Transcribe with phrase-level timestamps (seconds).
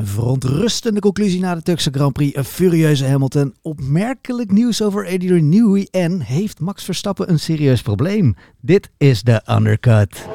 [0.00, 2.36] Een verontrustende conclusie na de Turkse Grand Prix.
[2.36, 3.54] Een furieuze Hamilton.
[3.62, 5.88] Opmerkelijk nieuws over Adrian Newey.
[5.90, 8.36] En heeft Max Verstappen een serieus probleem?
[8.60, 10.28] Dit is de Undercut.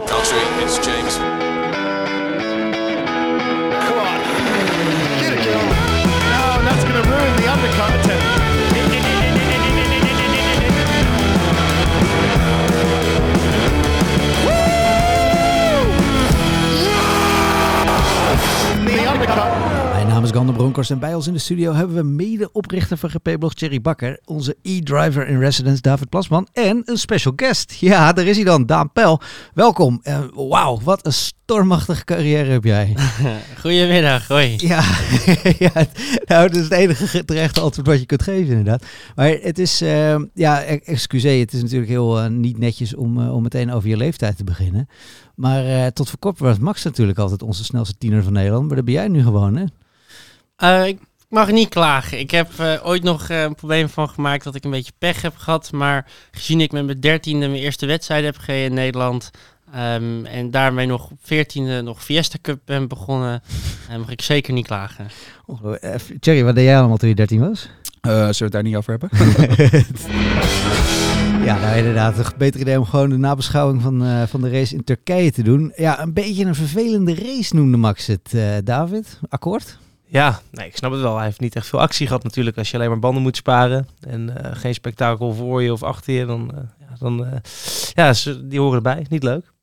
[20.36, 24.20] Gander Bronkers en bij ons in de studio hebben we mede-oprichter van GP-blog Thierry Bakker,
[24.26, 27.74] onze e-driver in residence David Plasman en een special guest.
[27.74, 29.22] Ja, daar is hij dan, Daan Pel.
[29.54, 30.02] Welkom.
[30.04, 32.96] Uh, Wauw, wat een stormachtige carrière heb jij.
[33.62, 34.54] Goedemiddag, hoi.
[34.58, 34.84] Ja,
[35.66, 35.72] ja
[36.26, 38.86] nou, dat is het enige terechte antwoord wat je kunt geven inderdaad.
[39.16, 43.36] Maar het is, uh, ja, excuseer, het is natuurlijk heel uh, niet netjes om, uh,
[43.36, 44.90] om meteen over je leeftijd te beginnen.
[45.36, 48.68] Maar tot voor kort was Max natuurlijk altijd onze snelste tiener van Nederland.
[48.68, 49.66] Maar dat ben jij nu gewoon, hè?
[50.64, 52.20] Uh, ik mag niet klagen.
[52.20, 55.22] Ik heb uh, ooit nog uh, een probleem van gemaakt dat ik een beetje pech
[55.22, 55.72] heb gehad.
[55.72, 59.32] Maar gezien ik met mijn dertiende mijn eerste wedstrijd heb gereden in Nederland...
[59.76, 63.42] Um, en daarmee nog op veertiende nog Fiesta Cup ben begonnen...
[64.00, 65.08] mag ik zeker niet klagen.
[65.46, 65.74] Oh,
[66.20, 67.70] Thierry, wat deed jij allemaal toen je 13 was?
[68.02, 69.10] zullen we het daar niet over hebben?
[71.46, 72.18] Ja, nou inderdaad.
[72.18, 75.44] Een beter idee om gewoon de nabeschouwing van, uh, van de race in Turkije te
[75.44, 75.74] doen.
[75.76, 79.20] Ja, een beetje een vervelende race noemde Max het, uh, David.
[79.30, 79.78] Akkoord?
[80.16, 81.16] Ja, nee, ik snap het wel.
[81.16, 82.58] Hij heeft niet echt veel actie gehad natuurlijk.
[82.58, 86.14] Als je alleen maar banden moet sparen en uh, geen spektakel voor je of achter
[86.14, 87.42] je, dan, ja, dan
[87.94, 88.14] ja,
[88.44, 89.06] die horen erbij.
[89.10, 89.54] Niet leuk.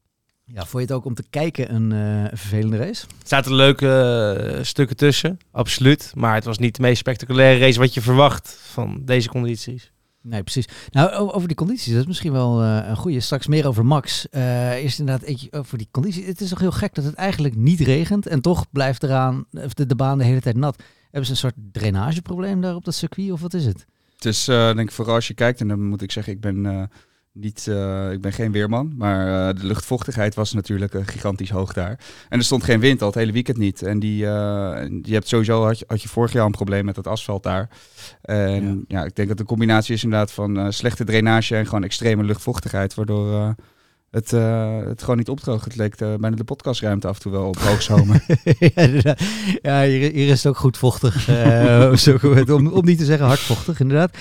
[0.44, 3.06] Ja, vond je het ook om te kijken een, een vervelende race?
[3.06, 6.12] Er zaten leuke stukken tussen, absoluut.
[6.14, 9.91] Maar het was niet de meest spectaculaire race wat je verwacht van deze condities.
[10.22, 10.68] Nee, precies.
[10.90, 13.20] Nou, over die condities, dat is misschien wel uh, een goede.
[13.20, 14.26] Straks meer over Max.
[14.30, 16.26] Uh, eerst inderdaad eentje over die condities.
[16.26, 19.86] Het is toch heel gek dat het eigenlijk niet regent en toch blijft eraan de,
[19.86, 20.82] de baan de hele tijd nat.
[21.02, 23.86] Hebben ze een soort drainageprobleem daar op dat circuit of wat is het?
[24.14, 26.40] Het is uh, denk ik vooral als je kijkt, en dan moet ik zeggen, ik
[26.40, 26.88] ben
[27.32, 31.72] niet, uh, ik ben geen weerman, maar uh, de luchtvochtigheid was natuurlijk uh, gigantisch hoog
[31.72, 31.98] daar.
[32.28, 33.82] En er stond geen wind al het hele weekend niet.
[33.82, 37.06] En die, je hebt sowieso, had je, had je vorig jaar een probleem met het
[37.06, 37.68] asfalt daar.
[38.22, 41.84] En ja, ja ik denk dat de combinatie is inderdaad van slechte drainage en gewoon
[41.84, 43.54] extreme luchtvochtigheid, waardoor
[44.12, 45.64] het, uh, het gewoon niet opdroog.
[45.64, 48.24] Het leek uh, bijna de podcastruimte af en toe wel op hoogzomer.
[49.02, 49.16] ja,
[49.62, 51.28] ja hier, hier, is het ook goed vochtig.
[51.28, 54.16] Uh, om, om niet te zeggen hardvochtig, inderdaad.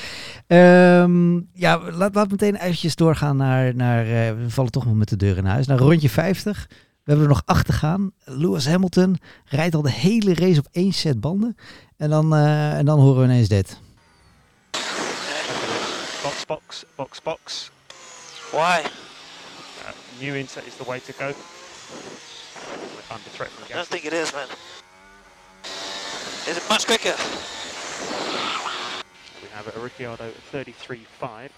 [0.48, 4.06] Um, ja, laat, laat meteen eventjes doorgaan naar, naar
[4.38, 6.68] we vallen toch nog met de deur in huis, naar rondje 50.
[6.70, 6.78] We
[7.12, 8.12] hebben er nog acht te gaan.
[8.24, 11.56] Lewis Hamilton rijdt al de hele race op één set banden.
[11.98, 13.80] En dan, en dan horen we ineens dit.
[16.24, 17.72] Box, box, box, box.
[18.52, 18.82] Why?
[20.22, 21.28] New inset is the way to go.
[23.10, 24.48] Under threat from I don't think it is, man.
[26.48, 27.16] Is it much quicker?
[29.42, 31.50] We have a Ricciardo 33.5.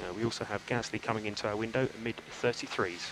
[0.00, 3.10] Uh, we also have Gasly coming into our window mid 33s.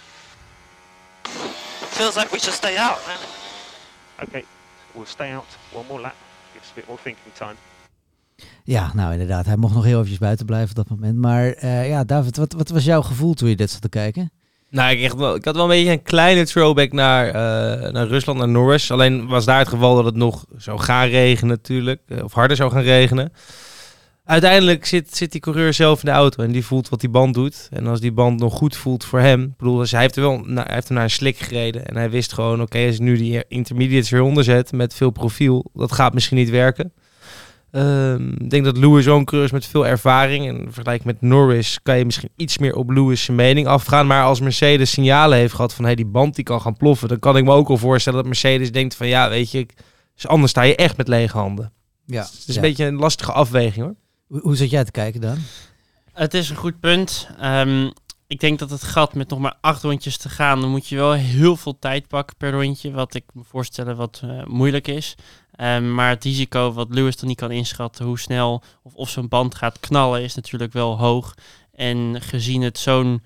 [1.96, 3.18] Feels like we should stay out, man.
[4.22, 4.44] Okay,
[4.94, 6.16] we'll stay out one more lap.
[6.54, 7.58] Gives a bit more thinking time.
[8.64, 9.46] Ja, nou inderdaad.
[9.46, 11.18] Hij mocht nog heel eventjes buiten blijven op dat moment.
[11.18, 14.30] Maar uh, ja, David, wat, wat was jouw gevoel toen je dit zat te kijken?
[14.70, 18.06] Nou, ik, echt wel, ik had wel een beetje een kleine throwback naar, uh, naar
[18.06, 18.90] Rusland, naar Norris.
[18.90, 22.00] Alleen was daar het geval dat het nog zou gaan regenen natuurlijk.
[22.22, 23.32] Of harder zou gaan regenen.
[24.24, 27.34] Uiteindelijk zit, zit die coureur zelf in de auto en die voelt wat die band
[27.34, 27.68] doet.
[27.72, 29.54] En als die band nog goed voelt voor hem.
[29.56, 31.86] Bedoel, dus hij heeft, er wel, hij heeft hem naar een slik gereden.
[31.86, 35.70] En hij wist gewoon, oké, als ik nu die intermediates weer onderzet met veel profiel,
[35.74, 36.92] dat gaat misschien niet werken.
[37.72, 40.48] Um, ik denk dat Lewis zo'n coureur is met veel ervaring.
[40.48, 44.06] En vergelijk met Norris kan je misschien iets meer op Lewis' zijn mening afgaan.
[44.06, 47.18] Maar als Mercedes signalen heeft gehad van hey, die band die kan gaan ploffen, dan
[47.18, 49.66] kan ik me ook al voorstellen dat Mercedes denkt van ja, weet je,
[50.14, 51.72] dus anders sta je echt met lege handen.
[52.04, 52.54] Ja, dus het is ja.
[52.54, 53.94] een beetje een lastige afweging hoor.
[54.26, 55.38] Hoe, hoe zit jij te kijken dan?
[56.12, 57.28] Het is een goed punt.
[57.42, 57.92] Um,
[58.26, 60.96] ik denk dat het gat met nog maar acht rondjes te gaan, dan moet je
[60.96, 62.90] wel heel veel tijd pakken per rondje.
[62.90, 65.14] Wat ik me voorstellen wat uh, moeilijk is.
[65.60, 69.28] Um, maar het risico wat Lewis dan niet kan inschatten, hoe snel of of zo'n
[69.28, 71.34] band gaat knallen, is natuurlijk wel hoog.
[71.72, 73.22] En gezien het zo'n.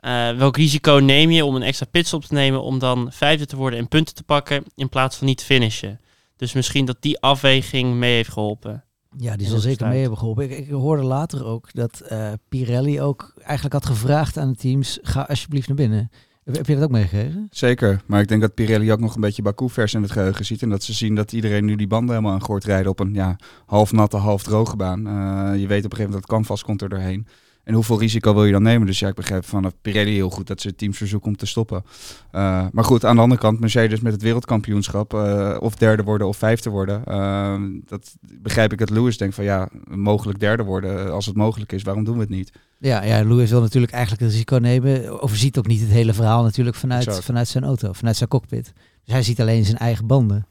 [0.00, 3.56] Uh, welk risico neem je om een extra pitstop te nemen om dan vijfde te
[3.56, 6.00] worden en punten te pakken in plaats van niet te finishen?
[6.36, 8.84] Dus misschien dat die afweging mee heeft geholpen.
[9.16, 10.44] Ja, die zal zeker mee hebben geholpen.
[10.44, 14.98] Ik, ik, hoorde later ook dat uh, Pirelli ook eigenlijk had gevraagd aan de teams:
[15.02, 16.10] ga alsjeblieft naar binnen.
[16.52, 17.48] Heb je dat ook meegekregen?
[17.50, 20.62] Zeker, maar ik denk dat Pirelli ook nog een beetje Baku-vers in het geheugen ziet.
[20.62, 23.14] En dat ze zien dat iedereen nu die banden helemaal aan gooit rijden op een
[23.14, 23.36] ja,
[23.66, 25.06] half natte, half droge baan.
[25.06, 27.26] Uh, je weet op een gegeven moment dat canvas komt er doorheen.
[27.70, 28.86] En hoeveel risico wil je dan nemen?
[28.86, 31.84] Dus ja, ik begrijp vanaf Pirelli heel goed dat ze teams verzoeken om te stoppen.
[32.32, 36.26] Uh, maar goed, aan de andere kant, Mercedes met het wereldkampioenschap, uh, of derde worden
[36.26, 37.02] of vijfde worden.
[37.08, 37.54] Uh,
[37.86, 41.82] dat begrijp ik dat Lewis denkt van ja, mogelijk derde worden als het mogelijk is.
[41.82, 42.52] Waarom doen we het niet?
[42.78, 45.20] Ja, ja, Lewis wil natuurlijk eigenlijk het risico nemen.
[45.22, 48.72] Overziet ook niet het hele verhaal natuurlijk vanuit, vanuit zijn auto, vanuit zijn cockpit.
[49.04, 50.46] Dus hij ziet alleen zijn eigen banden.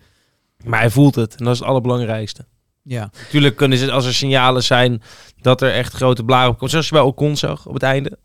[0.65, 2.45] Maar hij voelt het en dat is het allerbelangrijkste.
[2.89, 3.09] Ja.
[3.21, 5.01] Natuurlijk kunnen ze, als er signalen zijn
[5.41, 8.17] dat er echt grote blaren op komen, zoals je bij Ocon zag op het einde.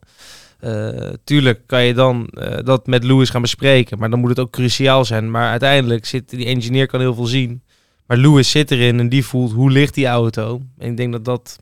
[0.60, 4.38] Uh, tuurlijk kan je dan uh, dat met Lewis gaan bespreken, maar dan moet het
[4.38, 5.30] ook cruciaal zijn.
[5.30, 7.62] Maar uiteindelijk zit die engineer kan heel veel zien.
[8.06, 10.62] Maar Lewis zit erin en die voelt hoe ligt die auto.
[10.78, 11.58] En ik denk dat dat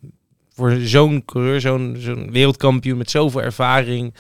[0.55, 4.15] voor zo'n coureur, zo'n zo'n wereldkampioen met zoveel ervaring,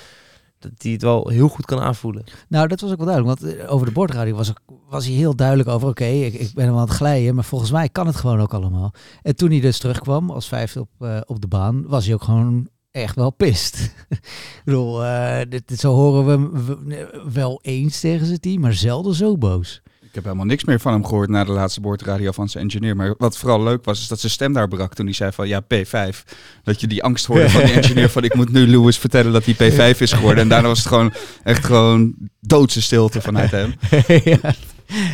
[0.77, 2.25] hij het wel heel goed kan aanvoelen.
[2.49, 3.41] Nou, dat was ook wel duidelijk.
[3.41, 4.53] Want eh, over de bordradio was,
[4.89, 5.89] was hij heel duidelijk over...
[5.89, 8.55] oké, ik, ik ben hem aan het glijden, maar volgens mij kan het gewoon ook
[8.55, 8.93] allemaal.
[9.23, 11.87] En toen hij dus terugkwam als vijfde op, uh, op de baan...
[11.87, 13.77] was hij ook gewoon echt wel pist.
[14.09, 18.61] ik bedoel, uh, dit, zo horen we wel eens tegen zijn team...
[18.61, 19.83] maar zelden zo boos.
[20.13, 22.97] Ik heb helemaal niks meer van hem gehoord na de laatste boordradio van zijn engineer.
[22.97, 25.49] Maar wat vooral leuk was, is dat zijn stem daar brak toen hij zei van
[25.49, 26.17] ja, P5.
[26.63, 29.45] Dat je die angst hoorde van die engineer van ik moet nu Lewis vertellen dat
[29.45, 30.43] hij P5 is geworden.
[30.43, 31.13] En daarna was het gewoon
[31.43, 33.75] echt gewoon doodse stilte vanuit hem.
[34.25, 34.39] ja.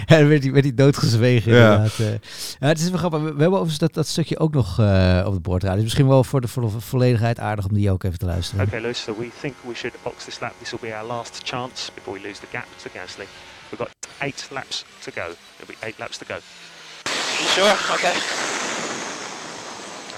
[0.06, 1.74] En werd hij, werd hij doodgezwegen ja.
[1.74, 1.98] inderdaad.
[1.98, 2.10] Uh,
[2.58, 3.20] ja, het is wel grappig.
[3.20, 5.74] We hebben overigens dat, dat stukje ook nog uh, op de boordradio.
[5.74, 8.66] Dus misschien wel voor de, voor de volledigheid aardig om die ook even te luisteren.
[8.66, 10.52] Okay, Lewis, so we think we should box this lap.
[10.58, 13.26] This will be our last chance before we lose the gap to Gasly.
[13.70, 13.90] We've got
[14.22, 15.34] eight laps to go.
[15.58, 16.36] There'll be eight laps to go.
[16.36, 17.76] You sure?
[17.92, 18.14] Okay.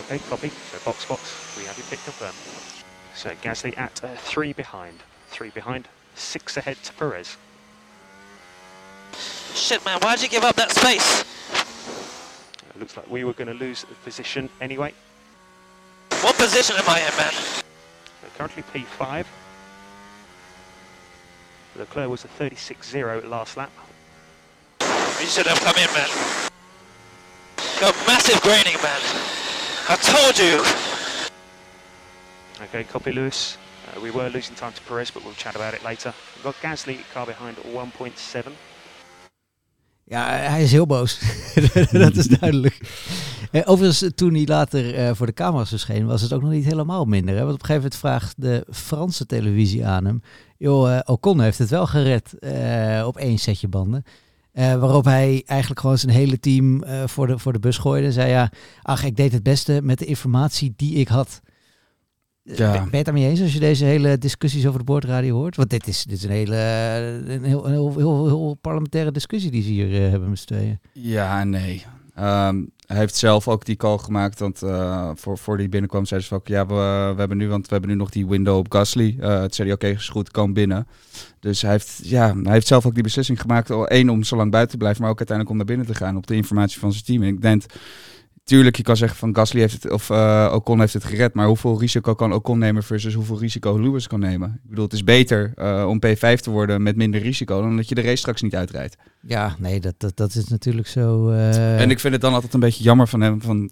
[0.04, 0.48] Okay, copy.
[0.48, 1.56] So box, box.
[1.58, 2.32] We have you picked up then.
[3.14, 4.98] So Gasly at uh, three behind.
[5.28, 5.88] Three behind.
[6.14, 7.36] Six ahead to Perez.
[9.54, 10.00] Shit, man.
[10.00, 11.24] Why'd you give up that space?
[12.70, 14.94] It looks like we were going to lose the position anyway.
[16.22, 17.32] What position am I in, man?
[18.22, 19.26] We're currently P5.
[21.80, 23.70] Leclerc was a 36-0 last lap.
[25.18, 26.08] You should have come in, man.
[27.80, 29.00] Got massive graining, man.
[29.88, 30.62] I told you.
[32.64, 33.56] Okay, copy Lewis.
[33.88, 36.12] Uh, we were losing time to Perez, but we'll chat about it later.
[36.36, 38.52] We've got Gasly, car behind 1.7.
[40.04, 41.20] Ja, hij is heel boos.
[41.92, 42.78] dat is duidelijk.
[43.50, 46.64] Eh, overigens, toen hij later uh, voor de camera's verscheen, was het ook nog niet
[46.64, 47.34] helemaal minder.
[47.34, 47.40] Hè?
[47.40, 50.22] Want op een gegeven moment vraagt de Franse televisie aan hem...
[50.58, 52.34] joh, uh, Ocon heeft het wel gered
[53.04, 54.04] op één setje banden.
[54.52, 58.06] waarop hij eigenlijk gewoon zijn hele team voor, de, voor de bus gooide.
[58.06, 58.50] En zei ja,
[58.82, 61.40] ach, ik deed het beste met de informatie die ik had.
[62.42, 62.72] Ja.
[62.72, 65.56] Ben je het daarmee eens als je deze hele discussies over de boordradio hoort?
[65.56, 66.56] Want dit is, dit is een hele
[67.26, 70.80] een heel, een heel, heel, heel, parlementaire discussie die ze hier hebben met z'n tweeën.
[70.92, 71.84] Ja, nee.
[72.20, 76.20] Um, hij heeft zelf ook die call gemaakt, want uh, voor, voor die binnenkwam zei
[76.20, 76.74] ze van, ja, we,
[77.14, 79.16] we, hebben nu, want we hebben nu nog die window op Gasly.
[79.20, 80.86] Uh, toen zei hij, oké, okay, is goed, kom binnen.
[81.40, 84.50] Dus hij heeft, ja, hij heeft zelf ook die beslissing gemaakt, één om zo lang
[84.50, 86.92] buiten te blijven, maar ook uiteindelijk om naar binnen te gaan op de informatie van
[86.92, 87.22] zijn team.
[87.22, 87.62] En ik denk
[88.44, 91.46] tuurlijk, je kan zeggen van Gasly heeft het, of uh, Ocon heeft het gered, maar
[91.46, 94.60] hoeveel risico kan Ocon nemen versus hoeveel risico Lewis kan nemen?
[94.64, 97.88] Ik bedoel, het is beter uh, om P5 te worden met minder risico dan dat
[97.88, 98.96] je de race straks niet uitrijdt.
[99.20, 101.30] Ja, nee, dat, dat, dat is natuurlijk zo.
[101.30, 101.80] Uh...
[101.80, 103.70] En ik vind het dan altijd een beetje jammer van hem van.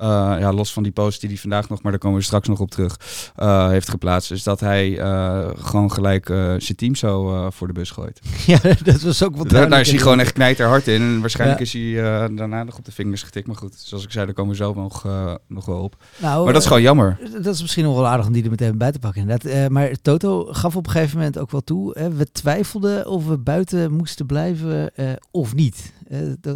[0.00, 0.06] Uh,
[0.38, 2.60] ja, los van die post die hij vandaag nog, maar daar komen we straks nog
[2.60, 2.96] op terug,
[3.38, 4.30] uh, heeft geplaatst.
[4.30, 6.26] Is dat hij uh, gewoon gelijk
[6.58, 8.20] zijn team zo voor de bus gooit.
[8.46, 11.00] Ja, dat was ook wat daar, daar is hij gewoon echt knijter hard in.
[11.00, 11.64] En waarschijnlijk ja.
[11.64, 11.92] is hij
[12.34, 13.46] daarna nog op de vingers getikt.
[13.46, 15.06] Maar goed, zoals ik zei, daar komen we zo nog,
[15.46, 15.96] nog wel op.
[16.16, 17.18] Nou, maar dat is gewoon jammer.
[17.42, 19.20] Dat is misschien nog wel aardig om die er meteen bij te pakken.
[19.20, 19.70] Inderdaad.
[19.70, 22.10] maar Toto gaf op een gegeven moment ook wel toe.
[22.16, 24.92] we twijfelden of we buiten moesten blijven
[25.30, 25.92] of niet.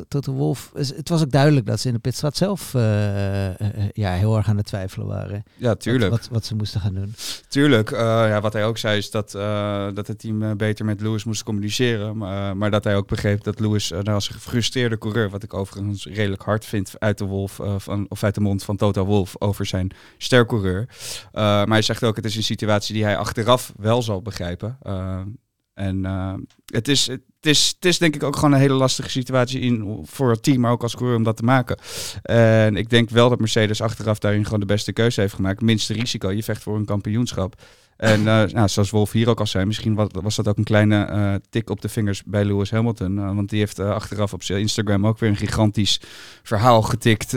[0.09, 2.83] Toto Wolf, het was ook duidelijk dat ze in de pitstraat zelf uh,
[3.93, 5.43] ja, heel erg aan het twijfelen waren.
[5.57, 6.11] Ja, tuurlijk.
[6.11, 7.15] Wat, wat, wat ze moesten gaan doen.
[7.49, 7.91] Tuurlijk.
[7.91, 11.25] Uh, ja, wat hij ook zei is dat, uh, dat het team beter met Lewis
[11.25, 12.17] moest communiceren.
[12.17, 15.55] Maar, maar dat hij ook begreep dat Lewis nou, als een gefrustreerde coureur, wat ik
[15.55, 19.35] overigens redelijk hard vind uit de, Wolf, van, of uit de mond van Toto Wolf
[19.39, 20.89] over zijn stercoureur.
[21.33, 24.79] maar hij zegt ook, het is een situatie die hij achteraf wel zal begrijpen.
[25.75, 26.35] En uh,
[26.67, 30.01] het, is, het, is, het is denk ik ook gewoon een hele lastige situatie in,
[30.03, 31.79] voor het team, maar ook als coureur om dat te maken.
[32.23, 35.61] En ik denk wel dat Mercedes achteraf daarin gewoon de beste keuze heeft gemaakt.
[35.61, 37.63] Minste risico, je vecht voor een kampioenschap.
[37.97, 38.25] En uh,
[38.57, 41.35] nou, zoals Wolf hier ook al zei, misschien was, was dat ook een kleine uh,
[41.51, 43.17] tik op de vingers bij Lewis Hamilton.
[43.17, 46.01] Uh, want die heeft achteraf op zijn Instagram ook weer een gigantisch
[46.43, 47.33] verhaal getikt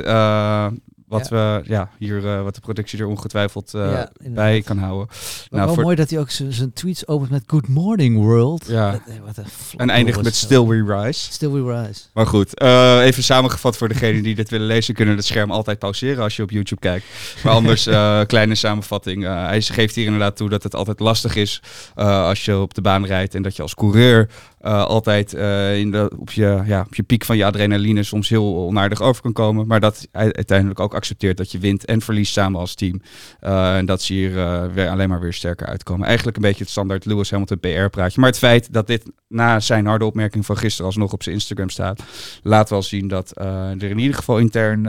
[1.07, 5.07] Wat, we, ja, hier, eh, wat de productie er ongetwijfeld eh, Ja, bij kan houden.
[5.07, 5.17] Maar
[5.49, 8.65] Nou, wel voor- mooi dat hij ook zijn tweets opent met Good Morning World.
[8.67, 8.91] Ja.
[8.91, 10.35] Dat- wat een flauw En eindigt met.
[10.35, 11.31] Still We Rise.
[11.31, 12.01] Still We Rise.
[12.13, 15.79] Maar goed, eh, even samengevat voor degenen die dit willen lezen, kunnen het scherm altijd
[15.79, 17.05] pauzeren als je op YouTube kijkt.
[17.43, 17.83] Maar anders,
[18.27, 19.23] kleine samenvatting.
[19.23, 21.61] Hij geeft hier inderdaad toe dat het altijd lastig is
[21.95, 25.91] als je op de baan rijdt en dat je als coureur eh, altijd eh, in
[25.91, 29.33] de, op, je, ja, op je piek van je adrenaline soms heel onaardig over kan
[29.33, 29.67] komen.
[29.67, 33.01] Maar dat hij uiteindelijk ook accepteert dat je wint en verliest samen als team.
[33.39, 34.33] Eh, en dat ze hier
[34.73, 36.07] weer alleen maar weer sterker uitkomen.
[36.07, 38.19] Eigenlijk een beetje het standaard Lewis Hamilton PR-praatje.
[38.19, 41.69] Maar het feit dat dit na zijn harde opmerking van gisteren alsnog op zijn Instagram
[41.69, 42.03] staat,
[42.43, 44.83] laat wel zien dat er in ieder geval intern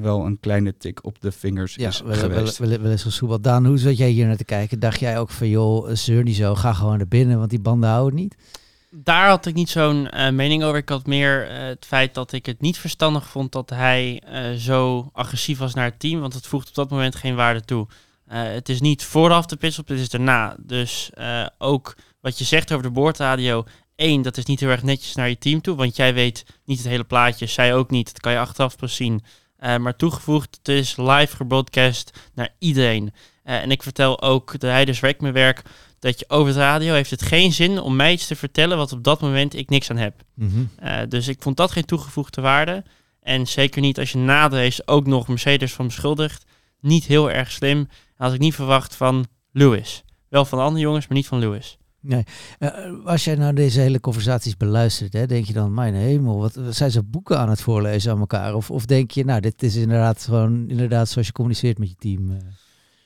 [0.00, 2.58] wel een kleine tik op de vingers Ja, is wel, wel, geweest.
[2.58, 3.44] wel, wel eens gesoebeld.
[3.44, 4.80] Daan, hoe zat jij hier naar te kijken?
[4.80, 7.88] Dacht jij ook van, joh, zeur niet zo, ga gewoon naar binnen, want die banden
[7.90, 8.36] houden niet?
[8.92, 10.76] Daar had ik niet zo'n eh, mening over.
[10.76, 14.52] Ik had meer eh, het feit dat ik het niet verstandig vond dat hij eh,
[14.52, 16.20] zo agressief was naar het team.
[16.20, 17.86] Want het voegt op dat moment geen waarde toe.
[18.28, 20.56] Het is niet vooraf de pitstop, dit is daarna.
[20.58, 21.10] Dus
[21.58, 23.64] ook wat je zegt over de boordradio.
[23.94, 25.76] één, dat is niet heel erg netjes naar je team toe.
[25.76, 27.46] Want jij weet niet het hele plaatje.
[27.46, 28.06] Zij ook niet.
[28.06, 29.22] Dat kan je achteraf pas zien.
[29.58, 33.12] Maar toegevoegd, het is live gebroadcast naar iedereen.
[33.42, 35.62] En ik vertel ook de Heiders Werk mijn werk
[36.00, 38.92] dat je over de radio heeft het geen zin om mij iets te vertellen wat
[38.92, 40.14] op dat moment ik niks aan heb.
[40.76, 42.84] Eh, dus ik vond dat geen toegevoegde waarde.
[43.22, 46.44] En zeker niet als je na de race ook nog Mercedes van beschuldigt.
[46.80, 47.88] Niet heel erg slim.
[48.16, 50.02] Had ik niet verwacht van Lewis.
[50.28, 51.78] Wel van andere jongens, maar niet van Lewis.
[52.58, 52.70] Eh,
[53.04, 56.74] als jij nou deze hele conversaties beluistert, hè, denk je dan, mijn hemel, wat wat
[56.74, 58.54] zijn ze boeken aan het voorlezen aan elkaar?
[58.54, 61.94] Of, of denk je, nou, dit is inderdaad gewoon inderdaad zoals je communiceert met je
[61.98, 62.30] team?
[62.30, 62.36] eh?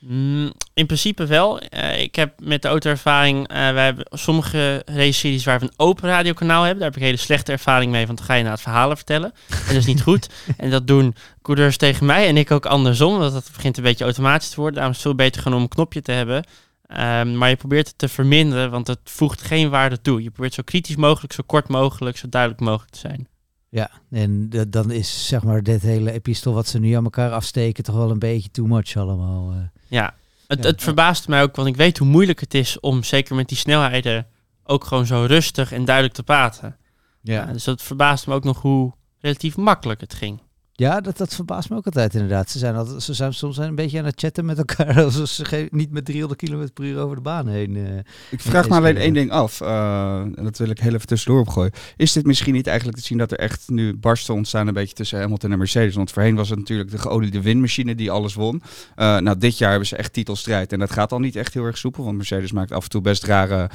[0.06, 1.58] Mm, in principe wel.
[1.60, 6.08] Eh, ik heb met de auto-ervaring, eh wij hebben sommige race-series waar we een open
[6.08, 6.78] radiokanaal hebben.
[6.80, 9.32] Daar heb ik hele slechte ervaring mee, want dan ga je naar het verhalen vertellen.
[9.48, 10.28] En dat is niet goed.
[10.56, 14.04] En dat doen coureurs tegen mij en ik ook andersom, want dat begint een beetje
[14.04, 14.74] automatisch te worden.
[14.74, 16.44] Daarom is het veel beter gewoon om een knopje te hebben.
[16.86, 20.22] Ehm, maar je probeert het te verminderen, want het voegt geen waarde toe.
[20.22, 23.28] Je probeert zo kritisch mogelijk, zo kort mogelijk, zo duidelijk mogelijk te zijn.
[23.68, 27.84] Ja, en dan is zeg maar dit hele epistel wat ze nu aan elkaar afsteken
[27.84, 29.50] toch wel een beetje too much allemaal.
[29.52, 29.73] eh.
[29.86, 30.14] Ja,
[30.46, 30.66] het, Ja.
[30.66, 33.58] het verbaast mij ook, want ik weet hoe moeilijk het is om zeker met die
[33.58, 34.26] snelheden
[34.64, 36.76] ook gewoon zo rustig en duidelijk te praten.
[37.20, 40.40] Ja, dus dat verbaast me ook nog hoe relatief makkelijk het ging.
[40.76, 42.50] Ja, dat, dat verbaast me ook altijd inderdaad.
[42.50, 45.00] Ze zijn, altijd, ze zijn soms een beetje aan het chatten met elkaar.
[45.04, 47.76] Alsof ze niet met 300 km per uur over de baan heen.
[47.76, 47.98] eh.
[48.30, 51.40] Ik vraag me alleen één ding af, eh, en dat wil ik heel even tussendoor
[51.40, 51.72] opgooien.
[51.96, 54.94] Is dit misschien niet eigenlijk te zien dat er echt nu barsten ontstaan een beetje
[54.94, 55.94] tussen Hamilton en Mercedes?
[55.94, 58.62] Want voorheen was het natuurlijk de geoliede winmachine die alles won.
[58.94, 61.64] Eh, nou, dit jaar hebben ze echt titelstrijd en dat gaat al niet echt heel
[61.64, 63.70] erg soepel, want Mercedes maakt af en toe best rare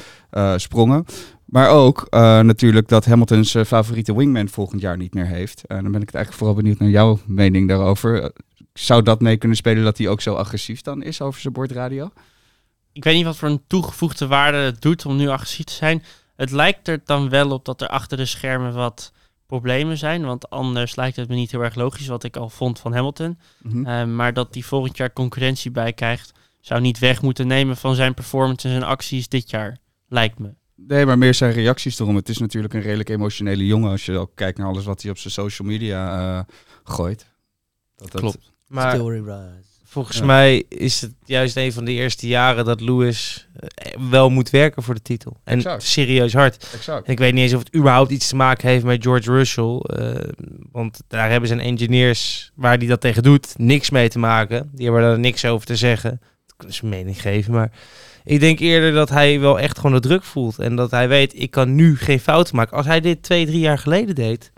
[0.55, 1.05] sprongen.
[1.49, 5.65] Maar ook eh, natuurlijk dat Hamilton zijn favoriete wingman volgend jaar niet meer heeft.
[5.67, 8.23] En dan ben ik het eigenlijk vooral benieuwd naar jouw mening daarover.
[8.23, 8.29] Eh,
[8.73, 12.09] zou dat mee kunnen spelen dat hij ook zo agressief dan is over zijn bordradio?
[12.91, 16.03] Ik weet niet wat voor een toegevoegde waarde het doet om nu agressief te zijn.
[16.35, 19.11] Het lijkt er dan wel op dat er achter de schermen wat
[19.45, 20.25] problemen zijn.
[20.25, 23.39] Want anders lijkt het me niet heel erg logisch wat ik al vond van Hamilton.
[23.61, 23.85] Mhm.
[23.85, 27.95] Eh, maar dat hij volgend jaar concurrentie bij krijgt, zou niet weg moeten nemen van
[27.95, 29.77] zijn performance en zijn acties dit jaar.
[30.07, 30.58] Lijkt me.
[30.87, 32.15] Nee, maar meer zijn reacties erom.
[32.15, 35.11] Het is natuurlijk een redelijk emotionele jongen als je ook kijkt naar alles wat hij
[35.11, 36.43] op zijn social media eh,
[36.83, 37.25] gooit.
[37.97, 38.51] Dat, dat- Klopt.
[38.67, 39.63] Maar Story Rise.
[39.83, 40.25] volgens Ja.
[40.25, 44.83] mij is het juist een van de eerste jaren dat Lewis eh, wel moet werken
[44.83, 45.37] voor de titel.
[45.43, 45.83] En Exact.
[45.83, 46.69] serieus hard.
[46.73, 47.05] Exact.
[47.05, 49.77] En ik weet niet eens of het überhaupt iets te maken heeft met George Russell.
[49.79, 50.15] eh,
[50.71, 54.69] want daar hebben zijn engineers, waar hij dat tegen doet, niks mee te maken.
[54.73, 56.19] Die hebben daar niks over te zeggen.
[56.45, 57.71] Dat kunnen ze mening geven, maar...
[58.23, 60.59] Ik denk eerder dat hij wel echt gewoon de druk voelt.
[60.59, 62.77] En dat hij weet, ik kan nu geen fouten maken.
[62.77, 64.51] Als hij dit twee, drie jaar geleden deed...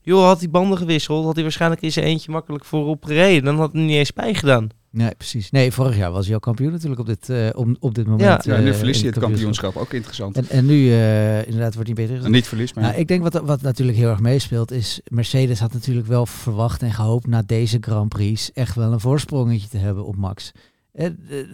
[0.00, 3.44] Joh, had hij banden gewisseld, had hij waarschijnlijk in zijn eentje makkelijk voorop gereden.
[3.44, 4.68] Dan had hij niet eens pijn gedaan.
[4.90, 5.50] Nee, precies.
[5.50, 8.44] Nee, vorig jaar was hij al kampioen natuurlijk op dit, eh, op, op dit moment.
[8.44, 9.76] Ja, en nu eh, verliest hij het kampioenschap.
[9.76, 10.36] Ook interessant.
[10.36, 12.24] En, en nu eh, inderdaad wordt hij beter.
[12.24, 12.84] En niet verlies, maar...
[12.84, 15.00] Nou, ik denk wat, wat natuurlijk heel erg meespeelt is...
[15.04, 17.26] Mercedes had natuurlijk wel verwacht en gehoopt...
[17.26, 20.52] na deze Grand Prix echt wel een voorsprongetje te hebben op Max.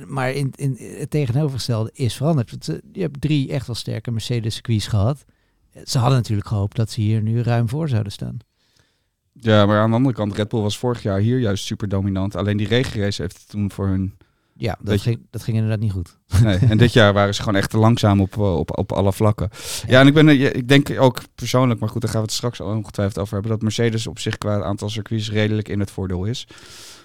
[0.06, 2.50] Maar in, in, het tegenovergestelde is veranderd.
[2.50, 5.24] Want, Je hebt drie echt wel sterke Mercedes-circuits gehad.
[5.72, 8.36] Eh, Ze hadden natuurlijk gehoopt dat ze hier nu ruim voor zouden staan.
[9.32, 12.36] Ja, maar aan de andere kant, Red Bull was vorig jaar hier juist super dominant.
[12.36, 14.16] Alleen die regenrace heeft het toen voor hun...
[14.56, 16.18] Ja, dat, ging, dat ging inderdaad niet goed.
[16.42, 19.12] Nee, en dit jaar waren ze gewoon echt te langzaam op, eh, op, op alle
[19.12, 19.48] vlakken.
[19.86, 22.36] Ja, en ik, ben, eh, ik denk ook persoonlijk, maar goed, daar gaan we het
[22.36, 25.90] straks al ongetwijfeld over hebben, dat Mercedes op zich qua aantal circuits redelijk in het
[25.90, 26.46] voordeel is.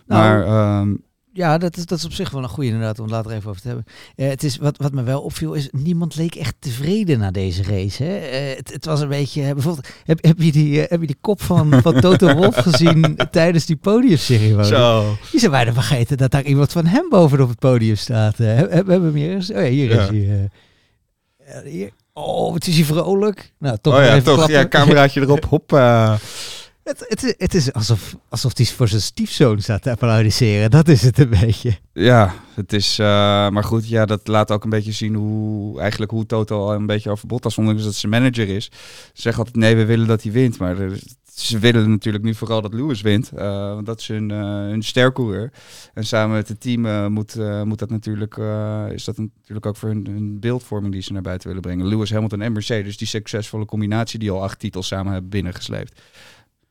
[0.05, 0.95] Nou, maar ehm,
[1.39, 3.49] Ja, dat is, dat is op zich wel een goede inderdaad om het later even
[3.49, 3.85] over te hebben.
[4.15, 7.63] Eh, het is, wat, wat me wel opviel is, niemand leek echt tevreden na deze
[7.63, 8.03] race.
[8.03, 8.17] Hè?
[8.17, 11.17] Eh, het, het was een beetje, eh, bijvoorbeeld, heb, heb, je die, heb je die
[11.21, 14.65] kop van, van Toto Wolf gezien tijdens die podiumceremonie?
[14.65, 15.17] Zo.
[15.31, 18.37] Die zijn bijna vergeten dat daar iemand van hem bovenop het podium staat.
[18.37, 19.51] Heb- hebben we hem hier eens?
[19.51, 20.01] Oh ja, hier Ja.
[20.01, 20.49] is hij.
[21.65, 21.89] hier.
[22.13, 23.53] Oh, wat is hij vrolijk.
[23.59, 24.35] Nou, toch oh ja, even toch.
[24.35, 24.55] klappen.
[24.55, 25.45] Ja, cameraatje erop.
[25.53, 25.71] Hop.
[26.97, 30.71] Het, het, is- alsof, alsof hij voor zijn stiefzoon staat te applaudisseren.
[30.71, 31.77] Dat is het een beetje.
[31.93, 32.99] Ja, het is.
[32.99, 33.05] eh,
[33.49, 36.85] maar goed, ja, dat laat ook een beetje zien hoe eigenlijk hoe Toto al een
[36.85, 38.65] beetje over Bottas, ondanks dat ze manager is.
[39.13, 40.57] Ze zeggen altijd nee, we willen dat hij wint.
[40.57, 40.75] Maar
[41.35, 43.31] ze willen natuurlijk nu vooral dat Lewis wint.
[43.31, 45.51] eh, want dat is hun, eh hun stercoureur.
[45.93, 48.37] En samen met het team moet, moet dat natuurlijk,
[48.93, 51.87] is dat natuurlijk ook voor hun, hun beeldvorming die ze naar buiten willen brengen.
[51.87, 56.01] Lewis, Hamilton en Mercedes, die succesvolle combinatie die al acht titels samen hebben binnengesleept.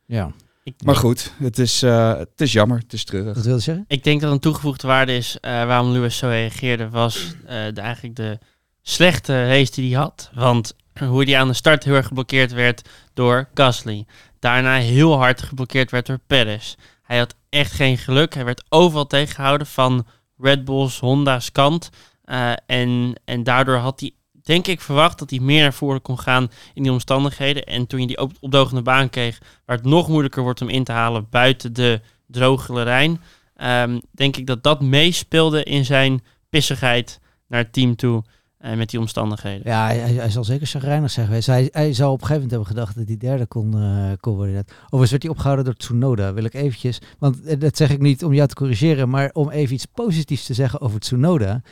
[0.09, 3.35] Ja, Ik, Maar goed, het is, eh, het is jammer, het is treurig.
[3.35, 3.85] wat wil je zeggen?
[3.89, 7.81] Ik denk dat een toegevoegde waarde is eh, waarom Lewis zo reageerde, was eh, de,
[7.81, 8.39] eigenlijk de
[8.83, 10.31] slechte race die hij had.
[10.35, 10.75] Want
[11.09, 14.07] hoe hij aan de start heel erg geblokkeerd werd door Gasly.
[14.39, 16.75] Daarna heel hard geblokkeerd werd door Perez.
[17.03, 18.35] Hij had echt geen geluk.
[18.35, 20.07] Hij werd overal tegengehouden van
[20.39, 21.91] Red Bulls, Honda's kant.
[22.25, 24.13] Eh, en, en daardoor had hij,
[24.49, 27.65] denk ik, verwacht dat hij meer naar voren kon gaan in die omstandigheden.
[27.65, 30.85] En toen je die op, opdogende baan kreeg, waar het nog moeilijker wordt om in
[30.85, 33.21] te halen buiten de drogere Rijn,
[33.57, 38.25] ehm, denk ik dat dat meespeelde in zijn pissigheid naar het team toe
[38.59, 39.63] eh, met die omstandigheden.
[39.65, 41.47] Ja, hij, zal zeker chagrijnig zijn geweest.
[41.47, 44.35] Hij, hij zou op een gegeven moment hebben gedacht dat hij derde kon, eh kon
[44.35, 44.65] worden.
[44.85, 46.99] Overigens werd hij opgehouden door Tsunoda, wil ik eventjes...
[47.19, 50.47] Want eh, dat zeg ik niet om jou te corrigeren, maar om even iets positiefs
[50.47, 51.63] te zeggen over Tsunoda.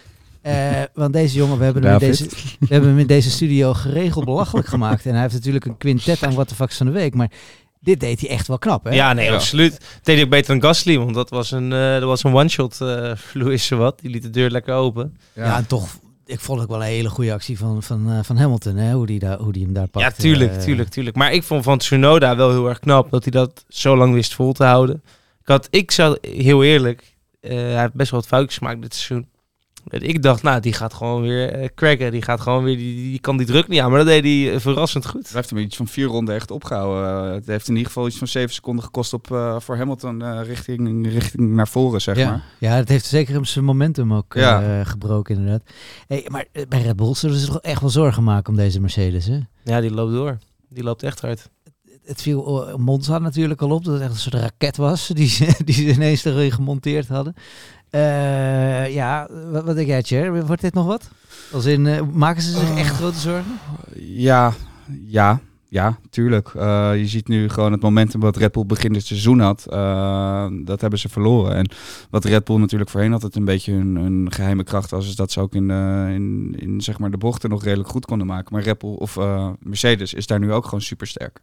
[0.46, 2.24] Eh, want deze jongen, we hebben, hem in deze,
[2.58, 5.06] we hebben hem in deze studio geregeld belachelijk gemaakt.
[5.06, 7.14] En hij heeft natuurlijk een quintet aan What the Fucks van de Week.
[7.14, 7.30] Maar
[7.80, 8.90] dit deed hij echt wel knap, hè?
[8.90, 9.34] Ja, nee, Ja.
[9.34, 9.72] absoluut.
[9.72, 12.34] Het deed hij ook beter dan Gasly, want dat was een, eh, dat was een
[12.34, 14.00] one-shot eh Louis wat.
[14.00, 15.16] Die liet de deur lekker open.
[15.32, 15.88] Ja, en toch...
[16.26, 18.92] Ik vond het wel een hele goede actie van, van, eh, van Hamilton, hè?
[18.92, 20.04] Hoe die, daar, hoe die hem daar pakt.
[20.16, 21.16] ja, tuurlijk, tuurlijk, tuurlijk.
[21.16, 24.34] Maar ik vond van Tsunoda wel heel erg knap dat hij dat zo lang wist
[24.34, 25.02] vol te houden.
[25.40, 28.94] Ik had, ik zou heel eerlijk, eh, hij heeft best wel wat foutjes gemaakt dit
[28.94, 29.28] seizoen.
[29.88, 32.10] Ik dacht, nou, die gaat gewoon weer cracken.
[32.10, 33.90] Die gaat gewoon weer, die, die, die kan die druk niet aan.
[33.90, 35.22] Maar dat deed hij eh, verrassend goed.
[35.26, 37.26] Hij heeft hem iets van vier ronden echt opgehouden.
[37.28, 40.22] Eh, het heeft in ieder geval iets van zeven seconden gekost op, eh, voor Hamilton
[40.22, 42.30] eh, richting, richting naar voren, zeg ja.
[42.30, 42.44] maar.
[42.58, 44.84] ja, dat heeft zeker hem zijn momentum ook eh, Ja.
[44.84, 45.62] gebroken inderdaad.
[46.06, 49.26] Hey, maar bij Red Bull zullen ze toch echt wel zorgen maken om deze Mercedes,
[49.26, 49.38] hè?
[49.64, 50.38] Ja, die loopt door.
[50.68, 51.48] Die loopt echt hard.
[52.04, 55.28] Het viel eh, Monza natuurlijk al op dat het echt een soort raket was die
[55.28, 57.34] ze, die ze ineens erin gemonteerd hadden.
[57.90, 60.46] Eh, ja, wat, wat denk jij, Cher?
[60.46, 61.08] Wordt dit nog wat?
[61.52, 63.58] Als in, eh, maken ze zich echt grote zorgen?
[63.98, 64.52] Ja,
[65.06, 66.48] ja, ja, tuurlijk.
[66.54, 69.66] Eh, je ziet nu gewoon het momentum wat Red Bull begin dit seizoen had.
[69.66, 71.54] eh, dat hebben ze verloren.
[71.54, 71.70] En
[72.10, 75.32] wat Red Bull natuurlijk voorheen altijd een beetje hun, hun geheime kracht was, is dat
[75.32, 78.52] ze ook in, eh, in, in zeg maar de bochten nog redelijk goed konden maken.
[78.52, 79.18] Maar Red Bull of
[79.60, 81.40] Mercedes is daar nu ook gewoon super sterk.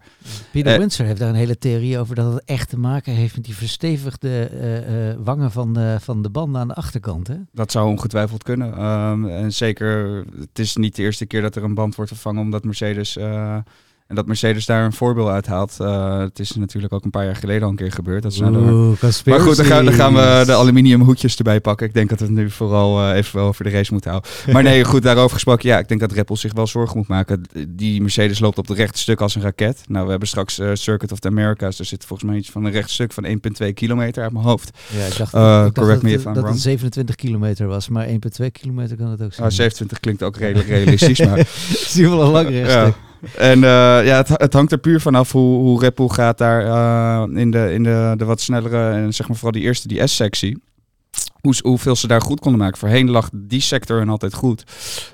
[0.52, 3.46] Peter Windsor heeft daar een hele theorie over dat het echt te maken heeft met
[3.46, 4.50] die verstevigde
[5.24, 7.36] wangen van de, van de banden aan de achterkant, hè?
[7.52, 8.74] Dat zou ongetwijfeld kunnen.
[8.74, 12.42] Ehm, en zeker, het is niet de eerste keer dat er een band wordt vervangen
[12.42, 13.18] omdat Mercedes.
[14.08, 15.76] En dat Mercedes daar een voorbeeld uit haalt.
[15.80, 18.24] Eh, het is natuurlijk ook een paar jaar geleden al een keer gebeurd.
[18.24, 21.88] Dat de- Oeh, Maar goed, dan gaan, dan gaan we de aluminium hoedjes erbij pakken.
[21.88, 24.32] Ik denk dat we het nu vooral eh, even wel over de race moeten houden.
[24.54, 25.70] Maar nee, goed, daarover gesproken.
[25.70, 27.42] Ja, ik denk dat Red Bull zich wel zorgen moet maken.
[27.68, 29.84] Die Mercedes loopt op het rechte stuk als een raket.
[29.88, 31.80] Nou, we hebben straks eh, Circuit of the Americas.
[31.80, 34.78] Er zit volgens mij iets van een recht stuk van 1,2 kilometer uit mijn hoofd.
[34.98, 36.54] Ja, ik dacht, ik dacht correct dat, me het- if I'm dat wrong.
[36.56, 39.48] het 27 kilometer was, maar 1,2 kilometer kan het ook zijn.
[39.48, 41.40] Ah, 27 klinkt ook redelijk realistisch, maar...
[41.40, 42.56] is die wel een lang Ja.
[42.64, 42.96] rechtstuk.
[43.38, 47.52] En eh, ja, het, het hangt er puur vanaf hoe, hoe gaat daar eh, in,
[47.52, 50.62] de, in de, de wat snellere, en zeg maar vooral die eerste, die S-sectie.
[51.42, 52.78] Hoe, hoeveel ze daar goed konden maken.
[52.78, 54.64] Voorheen lag die sector hen altijd goed.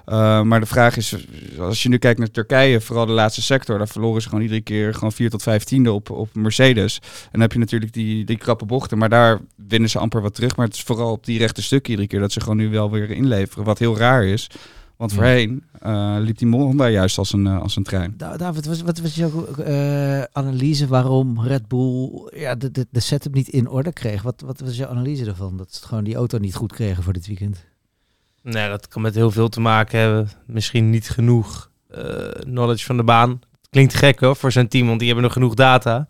[0.06, 1.16] Eh, maar de vraag is,
[1.60, 4.62] als je nu kijkt naar Turkije, vooral de laatste sector, daar verloren ze gewoon iedere
[4.62, 7.00] keer gewoon 4 tot 5 tiende op, op Mercedes.
[7.02, 10.36] En dan heb je natuurlijk die, die krappe bochten, maar daar winnen ze amper wat
[10.36, 10.56] terug.
[10.56, 12.92] Maar het is vooral op die rechte stukken iedere keer dat ze gewoon nu wel
[12.92, 13.64] weer inleveren.
[13.64, 14.50] Wat heel raar is.
[15.00, 18.14] Want voorheen eh, liep die Honda juist als een, eh, als een trein.
[18.18, 23.00] Da- David, wat, wat was jouw eh, analyse waarom Red Bull ja, de, de, de
[23.00, 24.22] setup niet in orde kreeg?
[24.22, 25.58] Wat, wat was jouw analyse daarvan?
[25.58, 27.66] Dat ze gewoon die auto niet goed kregen voor dit weekend?
[28.42, 30.30] Nee, dat kan met heel veel te maken hebben.
[30.46, 32.04] Misschien niet genoeg eh,
[32.40, 33.40] knowledge van de baan.
[33.70, 36.08] Klinkt gek hoor, voor zijn team, want die hebben nog genoeg data.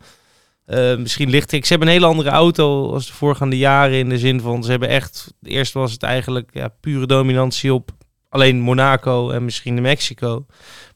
[0.64, 1.64] Eh, misschien ligt ik.
[1.64, 3.98] Ze hebben een hele andere auto als de voorgaande jaren.
[3.98, 5.34] In de zin van ze hebben echt.
[5.42, 7.98] Eerst was het eigenlijk ja, pure dominantie op
[8.30, 10.46] alleen Monaco en misschien Mexico.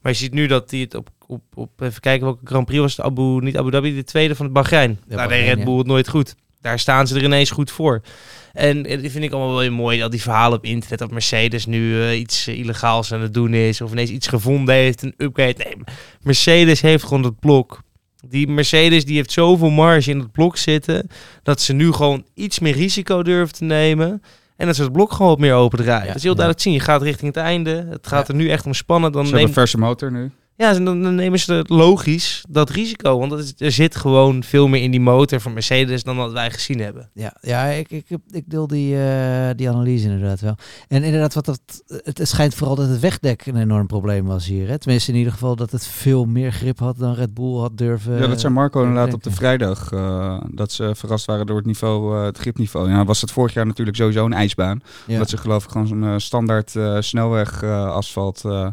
[0.01, 2.81] Maar je ziet nu dat die het op, op, op even kijken welke Grand Prix
[2.81, 3.05] was het.
[3.05, 4.89] Abu, niet Abu Dhabi, de tweede van het Bahrein.
[4.89, 5.63] Daar deed Bahrein, Red ja.
[5.63, 6.35] Bull het nooit goed.
[6.61, 8.01] daar staan ze er ineens goed voor.
[8.53, 11.11] En eh, dat vind ik allemaal wel heel mooi, al die verhalen op internet dat
[11.11, 15.01] Mercedes nu eh, iets eh, illegaals aan het doen is, of ineens iets gevonden heeft,
[15.01, 15.63] een upgrade.
[15.63, 15.75] Nee,
[16.21, 17.83] Mercedes heeft gewoon het blok.
[18.27, 21.07] Die Mercedes die heeft zoveel marge in het blok zitten,
[21.43, 24.21] dat ze nu gewoon iets meer risico durven te nemen.
[24.55, 26.01] En dat ze het blok gewoon wat meer open draaien.
[26.01, 26.73] Ja, dat is heel duidelijk zien.
[26.73, 27.85] Je gaat richting het einde.
[27.89, 29.11] Het gaat er nu echt om spannen.
[29.11, 30.31] Dan Ze een verse motor nu.
[30.57, 33.19] Ja, dan, dan nemen ze het logisch dat risico.
[33.19, 36.31] Want dat is- er zit gewoon veel meer in die motor van Mercedes dan wat
[36.31, 37.09] wij gezien hebben.
[37.13, 40.55] Ja, ja ik, ik, ik deel die, eh, die analyse inderdaad wel.
[40.87, 41.59] En inderdaad, wat dat,
[42.03, 44.67] het, het schijnt vooral dat het wegdek een enorm probleem was hier.
[44.67, 44.77] Hè?
[44.79, 48.17] Tenminste, in ieder geval dat het veel meer grip had dan Red Bull had durven.
[48.19, 49.91] ja, dat zei Marco inderdaad op de vrijdag.
[49.91, 52.89] eh, dat ze verrast waren door het niveau, eh, het gripniveau.
[52.89, 54.81] Ja, was het vorig jaar natuurlijk sowieso een ijsbaan.
[55.07, 55.13] Ja.
[55.13, 58.67] Omdat ze geloof ik gewoon zo'n eh, standaard eh,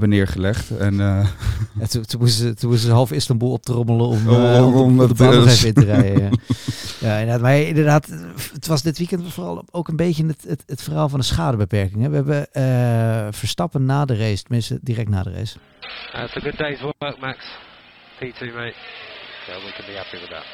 [0.00, 0.70] hebben neergelegd.
[0.70, 1.26] En eh,
[1.80, 4.74] Ja, toen, toen, moesten ze, toen moesten ze half Istanbul optrommelen om, Om- eh, om,
[4.74, 6.30] om om de baan nog even in te rijden.
[7.00, 7.12] Ja.
[7.18, 7.40] inderdaad.
[7.40, 8.06] Maar inderdaad,
[8.52, 12.02] het was dit weekend vooral ook een beetje het, het, het verhaal van de schadebeperking.
[12.02, 12.08] Hè.
[12.08, 15.56] We hebben eh, Verstappen na de race, tenminste direct na de race.
[16.12, 17.38] That's a good day's work, Max.
[18.16, 18.74] P2, mate.
[19.46, 20.44] So we can be happy with that.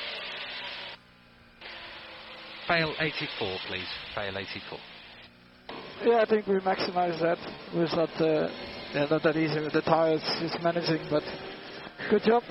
[2.66, 3.90] Fail 84, please.
[4.14, 4.78] Fail 84.
[6.04, 7.38] Yeah, I think we maximize that.
[7.72, 8.10] Was not
[8.94, 11.22] yeah, not that easy with the tires, just managing, but
[12.10, 12.42] good job.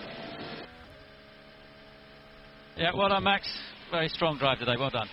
[2.75, 3.59] Yeah, well done, Max.
[3.89, 4.77] Very strong drive today.
[4.77, 5.07] Well done.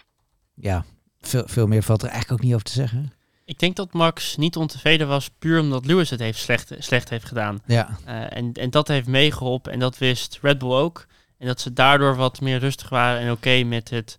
[0.54, 0.84] Ja,
[1.20, 3.12] veel, veel meer valt er eigenlijk ook niet over te zeggen.
[3.44, 7.24] Ik denk dat Max niet ontevreden was puur omdat Lewis het heeft slecht, slecht heeft
[7.24, 7.62] gedaan.
[7.66, 11.06] Ja, Eh, en, en dat heeft meegeholpen en dat wist Red Bull ook.
[11.38, 14.18] En dat ze daardoor wat meer rustig waren en oké met het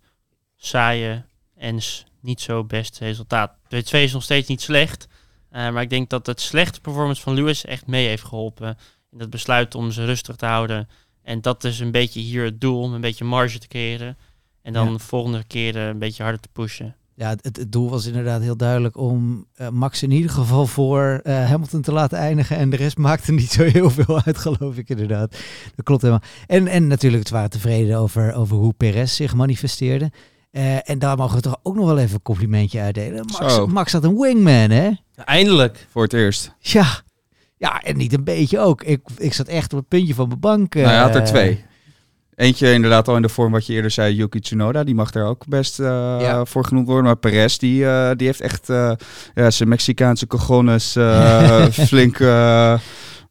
[0.56, 1.22] saaie
[1.56, 1.80] en
[2.20, 3.52] niet zo beste resultaat.
[3.64, 5.08] P2 is nog steeds niet slecht,
[5.66, 8.76] eh, maar ik denk dat het slechte performance van Lewis echt mee heeft geholpen.
[9.12, 10.88] In het besluit om ze rustig te houden.
[11.22, 14.16] En dat is een beetje hier het doel, om een beetje marge te creëren.
[14.62, 14.92] En dan Ja.
[14.92, 16.96] de volgende keer een beetje harder te pushen.
[17.14, 21.20] ja het, het doel was inderdaad heel duidelijk om eh, Max in ieder geval voor
[21.24, 22.56] eh, Hamilton te laten eindigen.
[22.56, 25.30] En de rest maakte niet zo heel veel uit, geloof ik inderdaad.
[25.74, 26.24] Dat klopt helemaal.
[26.46, 30.10] En, en natuurlijk, het waren tevreden over, over hoe Perez zich manifesteerde.
[30.50, 33.26] Eh, en daar mogen we toch ook nog wel even een complimentje uitdelen.
[33.38, 33.66] Max, Zo.
[33.66, 34.90] Max had een wingman, hè?
[35.24, 35.86] Eindelijk.
[35.90, 36.54] voor het eerst.
[36.58, 36.86] Ja.
[37.56, 38.82] Ja, en niet een beetje ook.
[38.82, 40.74] Ik, ik zat echt op het puntje van mijn bank.
[40.74, 41.64] nou, hij had er eh, twee.
[42.34, 44.84] Eentje inderdaad al in de vorm wat je eerder zei, Yuki Tsunoda.
[44.84, 45.86] Die mag daar ook best eh,
[46.20, 46.44] Ja.
[46.44, 47.04] voor genoemd worden.
[47.04, 48.92] Maar Perez, die, eh, die heeft echt eh,
[49.34, 52.18] ja, zijn Mexicaanse cojones eh, flink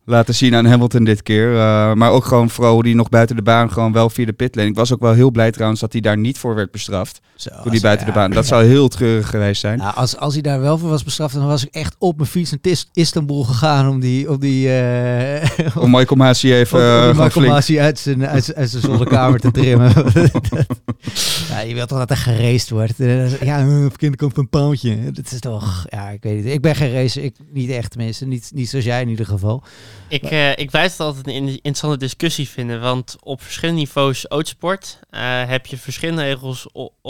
[0.10, 1.54] laten zien aan Hamilton dit keer.
[1.58, 4.34] Eh, maar ook gewoon vooral hoe die nog buiten de baan gewoon wel via de
[4.34, 4.68] pitlane.
[4.70, 7.20] Ik was ook wel heel blij trouwens dat hij daar niet voor werd bestraft.
[7.36, 8.32] Zo, als- hij buiten ja, de baan.
[8.32, 8.50] Dat ja.
[8.50, 9.78] zou heel treurig geweest zijn.
[9.78, 12.30] Nou, als, als hij daar wel voor was bestraft, dan was ik echt op mijn
[12.30, 15.50] fiets naar Istanbul gegaan om die, om die, eh,
[15.84, 17.48] Om Michael Masi even om, om eh, die Michael flink...
[17.48, 19.92] Masi uit zijn, uit, zijn- uit zijn zonnekamer te trimmen.
[21.50, 23.00] ja, je wilt toch dat er geraced wordt.
[23.00, 25.12] Eh, Ja, eh, op de kinderkant van een paaltje.
[25.12, 26.54] Dat is toch, ja, ik weet niet.
[26.54, 28.26] Ik ben geen racer, ik, niet echt tenminste.
[28.26, 29.64] Niet, niet zoals jij in ieder geval.
[30.08, 34.26] Ik, eh, ik blijf het altijd een in- interessante discussie vinden, want op verschillende niveaus
[34.28, 36.68] autosport eh, heb je verschillende regels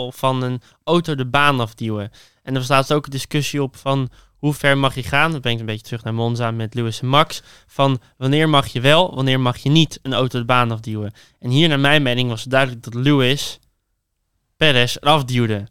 [0.09, 2.11] van een auto de baan afduwen.
[2.43, 5.31] En er staat ook een discussie op van hoe ver mag je gaan.
[5.31, 7.41] Dat brengt een beetje terug naar Monza met Lewis en Max.
[7.67, 11.13] Van wanneer mag je wel, wanneer mag je niet een auto de baan afduwen.
[11.39, 13.59] En hier naar mijn mening was het duidelijk dat Lewis
[14.57, 15.67] Perez eraf duwde.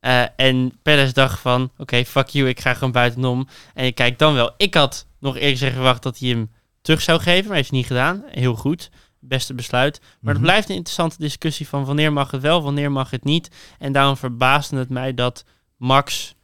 [0.00, 3.48] Eh, en Perez dacht van, oké, fuck you, ik ga gewoon buitenom.
[3.74, 4.54] En ik kijk dan wel.
[4.56, 6.50] Ik had nog eerlijk gezegd verwacht dat hij hem
[6.82, 8.22] terug zou geven, maar heeft hij niet gedaan.
[8.26, 8.90] Heel goed.
[9.20, 10.00] Beste besluit.
[10.00, 10.32] Maar Mhm.
[10.32, 13.50] het blijft een interessante discussie van wanneer mag het wel, wanneer mag het niet.
[13.78, 15.44] En daarom verbaasde het mij dat
[15.76, 16.34] Max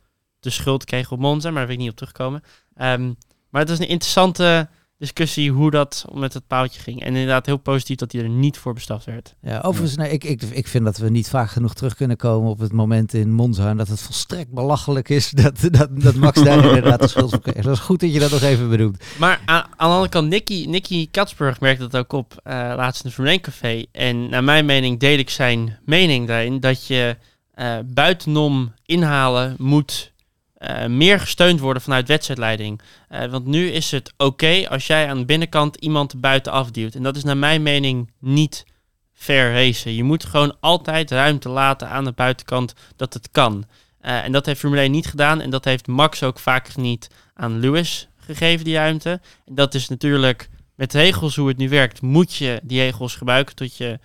[0.40, 2.42] de schuld kreeg op Monza, maar daar wil ik niet op terugkomen.
[2.74, 3.12] Ehm,
[3.50, 4.68] maar het is een interessante
[5.00, 7.00] discussie hoe dat met het paaltje ging.
[7.00, 9.34] En inderdaad heel positief dat hij er niet voor bestraft werd.
[9.42, 12.50] Ja, overigens, nee, ik, ik, ik vind dat we niet vaak genoeg terug kunnen komen
[12.50, 13.68] op het moment in Monza.
[13.68, 17.40] En dat het volstrekt belachelijk is dat, dat, dat Max daar inderdaad de schuld voor
[17.40, 17.64] kreeg.
[17.64, 19.04] Dat is goed dat je dat nog even benoemt.
[19.18, 23.04] Maar aan, aan de andere kant, Nicky, Nicky Katsburg merkte dat ook op eh, laatst
[23.04, 23.84] in de Formule 1 Café.
[23.92, 27.16] En naar mijn mening deel ik zijn mening daarin dat je
[27.54, 30.12] eh, buitenom inhalen moet
[30.60, 32.80] eh, meer gesteund worden vanuit wedstrijdleiding.
[33.08, 36.94] Eh, want nu is het oké als jij aan de binnenkant iemand buiten afduwt.
[36.94, 38.64] En dat is naar mijn mening niet
[39.12, 39.94] fair racen.
[39.94, 43.64] Je moet gewoon altijd ruimte laten aan de buitenkant dat het kan.
[44.00, 45.40] Eh, en dat heeft Formule 1 niet gedaan.
[45.40, 49.20] En dat heeft Max ook vaak niet aan Lewis gegeven, die ruimte.
[49.46, 53.54] En dat is natuurlijk met regels hoe het nu werkt, moet je die regels gebruiken
[53.54, 53.98] tot je,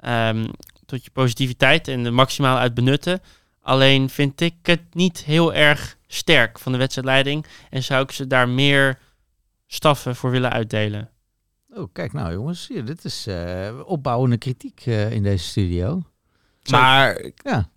[0.00, 0.46] ehm,
[0.86, 3.20] tot je positiviteit en er maximaal uit benutten.
[3.62, 8.26] Alleen vind ik het niet heel erg sterk van de wedstrijdleiding en zou ik ze
[8.26, 8.98] daar meer
[9.66, 11.10] staffen voor willen uitdelen.
[11.74, 16.02] Oh, kijk nou jongens, hier, dit is eh, opbouwende kritiek eh, in deze studio.
[16.70, 17.68] Maar Ja.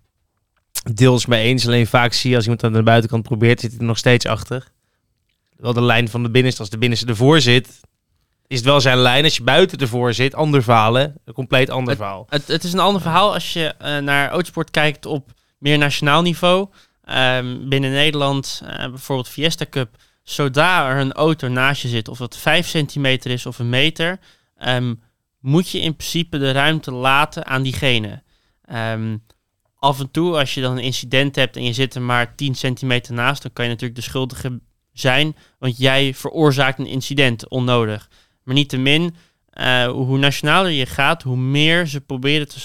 [0.94, 1.66] deels mee eens.
[1.66, 4.26] Alleen vaak zie je als iemand aan de buitenkant probeert, zit hij er nog steeds
[4.26, 4.72] achter.
[5.56, 6.60] Wel de lijn van de binnenste.
[6.60, 7.80] Als de binnenste ervoor zit,
[8.46, 9.24] is het wel zijn lijn.
[9.24, 11.06] Als je buiten ervoor zit, ander verhaal hè.
[11.24, 12.26] Een compleet ander verhaal.
[12.28, 16.22] Het, het is een ander verhaal als je eh, naar autosport kijkt op meer nationaal
[16.22, 16.68] niveau.
[17.04, 22.18] Ehm, binnen Nederland, eh, bijvoorbeeld Fiesta Cup, zodra er een auto naast je zit, of
[22.18, 24.18] dat 5 centimeter is of een meter,
[24.56, 24.94] ehm,
[25.40, 28.22] moet je in principe de ruimte laten aan diegene.
[28.64, 29.16] Ehm,
[29.78, 32.54] af en toe, als je dan een incident hebt en je zit er maar 10
[32.54, 34.60] centimeter naast, dan kan je natuurlijk de schuldige
[34.92, 38.08] zijn, want jij veroorzaakt een incident onnodig.
[38.42, 39.16] Maar niettemin,
[39.50, 42.60] eh hoe nationaler je gaat, hoe meer ze proberen te,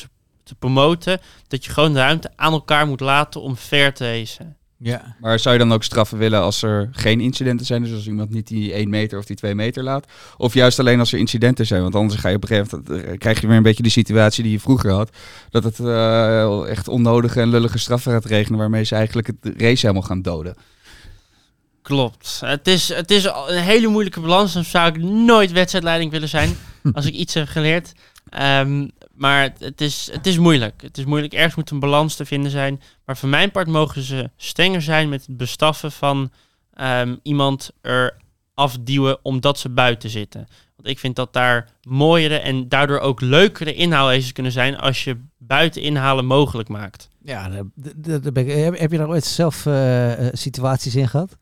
[0.52, 4.56] te promoten dat je gewoon de ruimte aan elkaar moet laten om fair te racen.
[4.78, 5.16] Ja.
[5.20, 7.84] Maar zou je dan ook straffen willen als er geen incidenten zijn?
[7.84, 10.06] Dus als iemand niet die 1 meter of die 2 meter laat?
[10.38, 11.82] Of juist alleen als er incidenten zijn?
[11.82, 13.92] Want anders ga je op een gegeven moment, eh, krijg je weer een beetje die
[13.92, 15.10] situatie die je vroeger had.
[15.50, 19.82] Dat het eh, echt onnodige en lullige straffen gaat regenen waarmee ze eigenlijk het race
[19.82, 20.56] helemaal gaan doden.
[21.82, 22.42] Klopt.
[22.46, 24.54] Het is, het is al een hele moeilijke balans.
[24.54, 26.58] Dan zou ik nooit wedstrijdleiding willen zijn.
[26.94, 27.92] als ik iets heb geleerd.
[28.30, 30.82] Ehm, maar het, het is, het is moeilijk.
[30.82, 31.34] Het is moeilijk.
[31.34, 32.82] Ergens moet een balans te vinden zijn.
[33.06, 36.32] Maar voor mijn part mogen ze strenger zijn met het bestaffen van
[36.74, 38.18] ehm, iemand er
[38.54, 40.48] afduwen omdat ze buiten zitten.
[40.76, 45.18] Want ik vind dat daar mooiere en daardoor ook leukere inhaalraces kunnen zijn als je
[45.38, 47.10] buiten inhalen mogelijk maakt.
[47.24, 51.38] Ja, ben ik- heb, heb je daar ooit zelf eh, eh, situaties in gehad?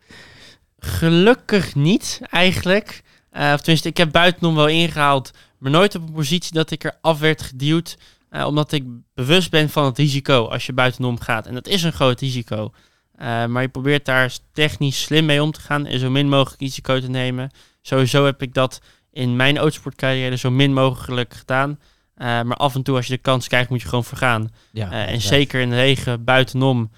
[0.80, 3.02] Gelukkig niet, eigenlijk.
[3.32, 6.84] Eh, of tenminste, ik heb buitenom wel ingehaald, maar nooit op een positie dat ik
[6.84, 7.98] er af werd geduwd.
[8.30, 11.48] eh, omdat ik bewust ben van het risico als je buitenom gaat.
[11.48, 12.72] En dat is een groot risico.
[13.16, 16.62] Eh, maar je probeert daar technisch slim mee om te gaan en zo min mogelijk
[16.62, 17.50] risico te nemen.
[17.82, 21.80] Sowieso heb ik dat in mijn autosportcarrière zo min mogelijk gedaan.
[22.16, 24.50] Eh, maar af en toe als je de kans krijgt, moet je gewoon vergaan.
[24.72, 26.92] Ja, en zeker in de regen buitenom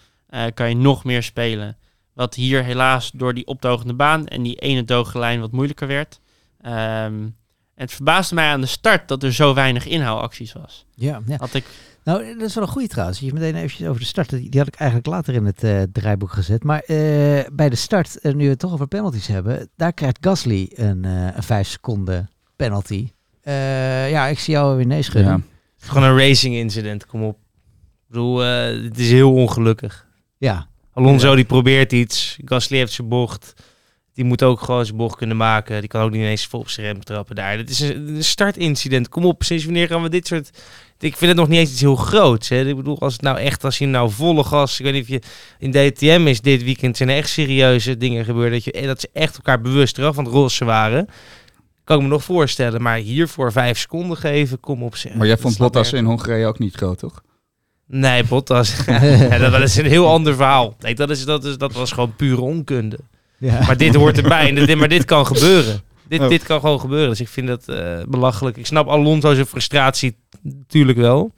[0.54, 1.78] kan je nog meer spelen.
[2.13, 6.19] Wat hier helaas door die opdogende baan en die ene lijn wat moeilijker werd.
[6.62, 7.28] Ehm,
[7.81, 10.85] en het verbaasde mij aan de start dat er zo weinig inhaalacties was.
[10.95, 11.37] Ja, ja.
[11.37, 11.65] Had ik,
[12.03, 13.19] Nou, dat is wel een goede trouwens.
[13.19, 14.29] Je meteen eventjes over de start.
[14.29, 16.63] Die had ik eigenlijk later in het eh, draaiboek gezet.
[16.63, 16.97] Maar eh,
[17.53, 21.05] bij de start, eh, nu we het toch over penalties hebben, daar krijgt Gasly een,
[21.05, 23.09] eh een 5 seconden penalty.
[23.41, 25.31] Eh, ja, ik zie jou weer nee schudden.
[25.77, 25.87] Ja.
[25.87, 27.35] Gewoon een racing incident, kom op.
[27.35, 30.07] Ik bedoel, het is heel ongelukkig.
[30.37, 32.37] Ja, Alonso die probeert iets.
[32.45, 33.53] Gasly heeft zijn bocht.
[34.13, 35.80] Die moet ook gewoon zijn bocht kunnen maken.
[35.80, 37.58] Die kan ook niet ineens vol op zijn rem trappen daar.
[37.58, 39.10] Dit is een, startincident.
[39.10, 40.50] Kom op, sinds wanneer gaan we dit soort...
[41.00, 42.50] Ik vind het nog niet eens iets heel groots.
[42.50, 42.67] Hè.
[42.67, 44.80] Ik bedoel, als het nou echt, als je nou volle gas...
[44.80, 45.21] Ik weet niet of je...
[45.60, 48.52] In DTM is dit weekend zijn er echt serieuze dingen gebeurd.
[48.52, 51.08] Dat, je, eh, dat ze echt elkaar bewust eraf van het rossen waren.
[51.84, 52.82] Kan ik me nog voorstellen.
[52.82, 54.95] Maar hiervoor vijf seconden geven, kom op.
[54.95, 55.13] zeg.
[55.13, 57.24] Maar jij Dat vond Bottas in Hongarije ook niet groot, toch?
[57.88, 58.76] Nee, Bottas.
[58.86, 60.76] ja, dat, dat is een heel ander verhaal.
[60.80, 63.00] Nee, dat, is, dat, is, dat was gewoon pure onkunde.
[63.41, 63.65] Ja.
[63.65, 64.47] Maar dit hoort erbij.
[64.47, 65.82] En dit, maar dit kan gebeuren.
[66.08, 66.30] Dit, Oh.
[66.30, 67.10] dit kan gewoon gebeuren.
[67.10, 68.58] Dus ik vind dat eh, belachelijk.
[68.58, 71.32] Ik snap Alonso zijn frustratie natuurlijk wel.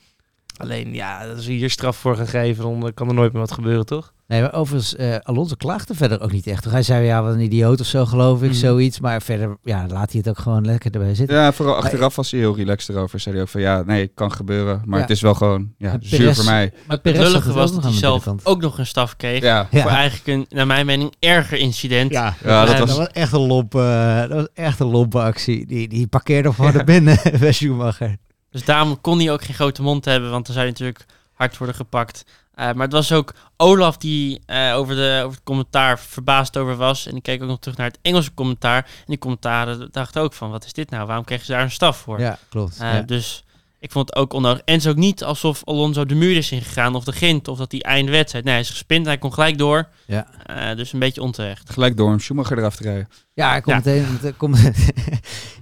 [0.58, 3.52] Alleen, ja, als we hier straf voor gaan geven, dan kan er nooit meer wat
[3.52, 4.13] gebeuren, toch?
[4.28, 6.63] Nee, maar overigens, eh, Alonso klaagde verder ook niet echt.
[6.66, 8.58] Hij zei, ja, wat een idioot of zo, geloof ik, Mhm.
[8.60, 9.00] zoiets.
[9.00, 11.38] Maar verder, ja, laat hij het ook gewoon lekker erbij zitten.
[11.38, 13.20] Ja, vooral achteraf was hij heel relaxed erover.
[13.20, 14.82] Zei hij ook van ja, nee, kan gebeuren.
[14.86, 15.02] Maar Ja.
[15.02, 16.72] het is wel gewoon ja, En zuur voor mij.
[16.88, 19.42] Maar het lullige was dat nog hij de zelf ook nog een straf kreeg.
[19.42, 19.82] Ja, Ja.
[19.82, 22.12] Voor eigenlijk een, naar mijn mening, erger incident.
[22.12, 25.20] Ja, Ja, dat dat, was- was echt een lompe, eh, dat was echt een lompe
[25.22, 25.66] actie.
[25.66, 28.16] Die, die parkeerde gewoon naar binnen bij Schumacher.
[28.54, 31.58] Dus daarom kon hij ook geen grote mond hebben, want dan zou hij natuurlijk hard
[31.58, 32.24] worden gepakt.
[32.56, 36.76] Eh, maar het was ook Olaf die eh, over, de, over het commentaar verbaasd over
[36.76, 37.08] was.
[37.08, 38.78] En ik keek ook nog terug naar het Engelse commentaar.
[38.84, 41.06] En die commentaren dachten ook van, wat is dit nou?
[41.08, 42.20] Waarom kregen ze daar een staf voor?
[42.20, 42.78] Ja, klopt.
[42.80, 43.02] Eh, ja.
[43.02, 43.44] Dus
[43.80, 44.62] ik vond het ook onnodig.
[44.66, 47.58] En het is ook niet alsof Alonso de muur is ingegaan of de gint of
[47.58, 48.44] dat hij einde wedstrijd.
[48.46, 49.88] Nee, hij is gespind, hij kon gelijk door.
[50.06, 50.28] Ja.
[50.46, 51.70] Eh, dus een beetje onterecht.
[51.70, 53.10] gelijk door om Schumacher eraf te rijden.
[53.34, 53.92] Ja, hij komt Ja.
[53.92, 54.18] meteen.
[54.22, 54.60] het komt-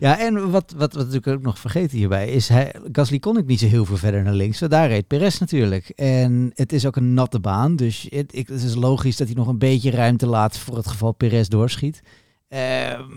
[0.01, 3.45] ja, en wat, wat, wat natuurlijk ook nog vergeten hierbij is, hij, Gasly kon ik
[3.45, 4.59] niet zo heel veel verder naar links.
[4.59, 5.89] Daar reed Perez natuurlijk.
[5.89, 9.57] En het is ook een natte baan, dus het, is logisch dat hij nog een
[9.57, 12.01] beetje ruimte laat voor het geval Perez doorschiet.
[12.47, 13.09] Ehm,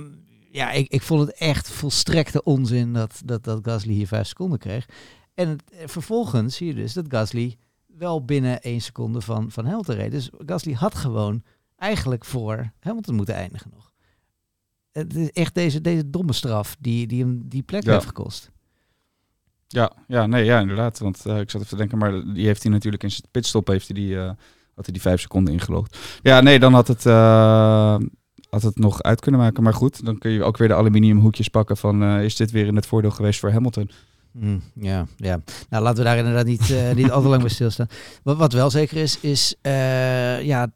[0.51, 4.59] ja, ik, ik vond het echt volstrekte onzin dat, dat, dat Gasly hier vijf seconden
[4.59, 4.89] kreeg.
[5.35, 9.95] En eh, vervolgens zie je dus dat Gasly wel binnen één seconde van, van Hamilton
[9.95, 10.11] reed.
[10.11, 11.43] Dus Gasly had gewoon
[11.77, 13.94] eigenlijk voor Hamilton moeten eindigen nog.
[14.95, 17.93] Het is echt deze, deze domme straf die, die hem die plek Ja.
[17.93, 18.51] heeft gekost.
[19.69, 20.99] Ja, ja, nee, ja, inderdaad.
[20.99, 23.67] Want eh, ik zat even te denken, maar die heeft hij natuurlijk in zijn pitstop
[23.67, 24.27] heeft hij die, eh,
[24.75, 25.99] had hij die vijf seconden ingelogd.
[26.23, 27.97] Ja, nee, dan had het, eh,
[28.51, 29.63] had het nog uit kunnen maken.
[29.63, 32.67] Maar goed, dan kun je ook weer de aluminium hoekjes pakken van, is dit weer
[32.67, 33.91] in het voordeel geweest voor Hamilton?
[34.33, 35.41] Hmm, ja, ja.
[35.69, 37.89] Nou, laten we daar inderdaad niet, niet al te lang bij stilstaan.
[38.23, 39.55] Wat, wat wel zeker is, is
[40.43, 40.73] ja,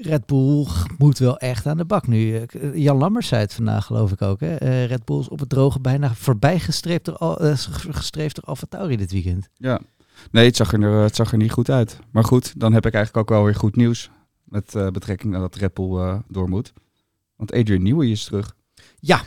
[0.00, 0.66] Red Bull
[0.98, 2.34] moet wel echt aan de bak nu.
[2.36, 4.40] Eh, Jan Lammers zei het vandaag, geloof ik ook.
[4.40, 4.54] Hè?
[4.54, 7.52] Eh, Red Bull is op het droge bijna voorbij gestreefd door, Al- eh,
[7.90, 9.48] gestreefd door Alfa Tauri dit weekend.
[9.56, 9.80] Ja.
[10.30, 11.98] Nee, het zag, er, het zag er niet goed uit.
[12.10, 14.10] Maar goed, dan heb ik eigenlijk ook wel weer goed nieuws.
[14.44, 16.72] Met eh, betrekking naar dat Red Bull eh, door moet.
[17.36, 18.54] Want Adrian Newey is terug.
[19.00, 19.20] Ja,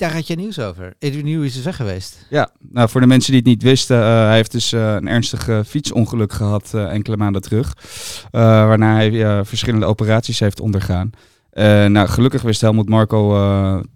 [0.00, 0.94] daar had je nieuws over.
[0.98, 2.26] Adrian Newey is dus weg geweest.
[2.30, 5.08] Ja, nou voor de mensen die het niet wisten, eh, hij heeft dus eh, een
[5.08, 7.76] ernstig eh, fietsongeluk gehad eh, enkele maanden terug.
[8.30, 11.10] Waarna hij verschillende operaties heeft ondergaan.
[11.92, 13.28] Nou, gelukkig wist Helmut Marco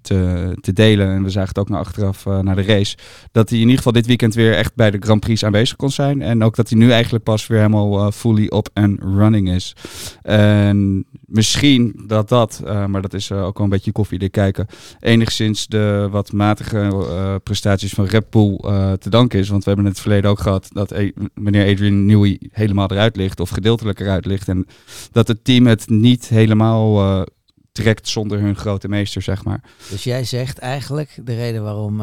[0.00, 2.96] te, te delen, en we zagen het ook naar achteraf naar de race,
[3.32, 5.90] dat hij in ieder geval dit weekend weer echt bij de Grand Prix aanwezig kon
[5.90, 6.22] zijn.
[6.22, 9.76] En ook dat hij nu eigenlijk pas weer helemaal fully up and running is.
[10.22, 11.04] En
[11.34, 14.66] misschien dat dat, eh, maar dat is eh, ook wel een beetje koffiedik kijken,
[15.00, 18.56] enigszins de wat matige eh, prestaties van Red Bull
[18.98, 19.48] te danken is.
[19.48, 23.16] Want we hebben in het verleden ook gehad dat eh, meneer Adrian Newey helemaal eruit
[23.16, 24.48] ligt of gedeeltelijk eruit ligt.
[24.48, 24.66] En
[25.12, 27.24] dat het team het niet helemaal
[27.72, 29.62] trekt zonder hun grote meester, zeg maar.
[29.90, 31.96] Dus jij zegt eigenlijk de reden waarom,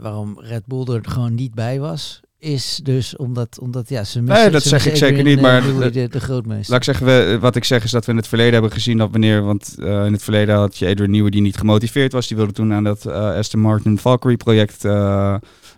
[0.00, 4.42] waarom Red Bull er gewoon niet bij was, is dus omdat, omdat ja, ze missen,
[4.42, 6.70] Nee, dat ze zeg ik zeker niet, eh, maar Newey, de- de, de grootmeester.
[6.70, 8.98] Laat ik zeggen, we, wat ik zeg is dat we in het verleden hebben gezien
[8.98, 12.26] dat wanneer, want eh, in het verleden had je Adrian Newey die niet gemotiveerd was.
[12.28, 15.34] Die wilde toen aan dat eh, Aston Martin Valkyrie project eh,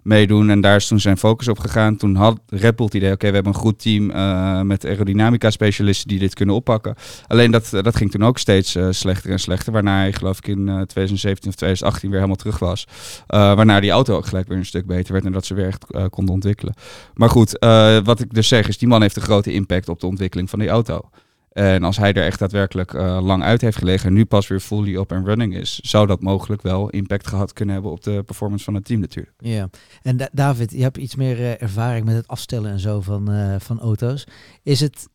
[0.09, 1.97] meedoen en daar is toen zijn focus op gegaan.
[1.97, 5.51] Toen had Red Bull het idee, oké, we hebben een goed team eh, met aerodynamica
[5.51, 6.95] specialisten die dit kunnen oppakken.
[7.27, 10.47] Alleen dat, dat ging toen ook steeds eh, slechter en slechter, waarna hij geloof ik
[10.47, 12.87] in eh, 2017 of 2018 weer helemaal terug was.
[13.27, 15.67] Eh, waarna die auto ook gelijk weer een stuk beter werd en dat ze weer
[15.67, 16.75] echt eh, konden ontwikkelen.
[17.15, 20.01] Maar goed, eh, wat ik dus zeg is, die man heeft een grote impact op
[20.01, 21.11] de ontwikkeling van die auto.
[21.59, 24.61] En als hij er echt daadwerkelijk eh, lang uit heeft gelegen en nu pas weer
[24.61, 28.23] fully up and running is, zou dat mogelijk wel impact gehad kunnen hebben op de
[28.23, 29.35] performance van het team natuurlijk.
[29.39, 29.69] Ja,
[30.03, 33.33] en Da- David, je hebt iets meer eh, ervaring met het afstellen en zo van,
[33.33, 34.27] eh, van auto's.
[34.63, 35.09] Is het,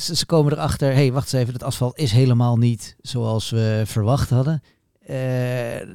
[0.00, 3.82] ze komen erachter, hé, hey, wacht eens even, het asfalt is helemaal niet zoals we
[3.86, 4.62] verwacht hadden.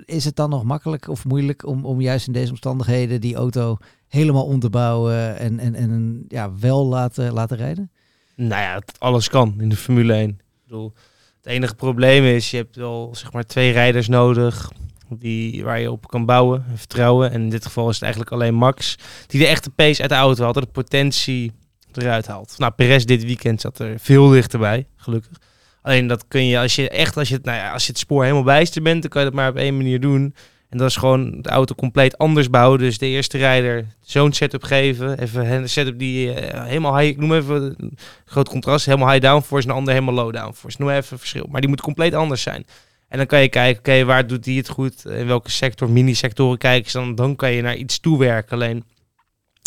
[0.06, 3.78] Is het dan nog makkelijk of moeilijk om, om juist in deze omstandigheden die auto
[4.08, 7.92] helemaal om te bouwen en, en, en ja, wel laten, laten rijden?
[8.36, 10.30] Nou ja, alles kan in de Formule 1.
[10.30, 10.94] Ik bedoel,
[11.38, 14.72] het enige probleem is, je hebt wel zeg maar twee rijders nodig
[15.10, 17.32] die, waar je op kan bouwen en vertrouwen.
[17.32, 18.96] En in dit geval is het eigenlijk alleen Max,
[19.28, 21.52] die de echte pace uit de auto en de potentie
[21.92, 22.56] eruit haalt.
[22.58, 25.38] Nou, Perez dit weekend zat er veel dichterbij, gelukkig.
[25.82, 28.24] Alleen dat kun je, als je echt, als je, nou ja, als je het spoor
[28.24, 30.36] helemaal bijster bent, dan kan je dat maar op één manier doen.
[30.74, 32.80] En dat is gewoon de auto compleet anders bouwen.
[32.80, 35.20] Dus de eerste rijder zo'n setup geven.
[35.20, 39.22] Even een setup die eh, helemaal high, ik noem even een groot contrast, helemaal high
[39.22, 40.78] downforce en de ander helemaal low downforce.
[40.80, 41.46] Noem even een verschil.
[41.50, 42.66] Maar die moet compleet anders zijn.
[43.08, 45.06] En dan kan je kijken, oké, waar doet die het goed?
[45.06, 47.16] In welke sector, mini-sectoren kijken ze dan?
[47.16, 48.52] Dan kan je naar iets toewerken.
[48.52, 48.84] Alleen,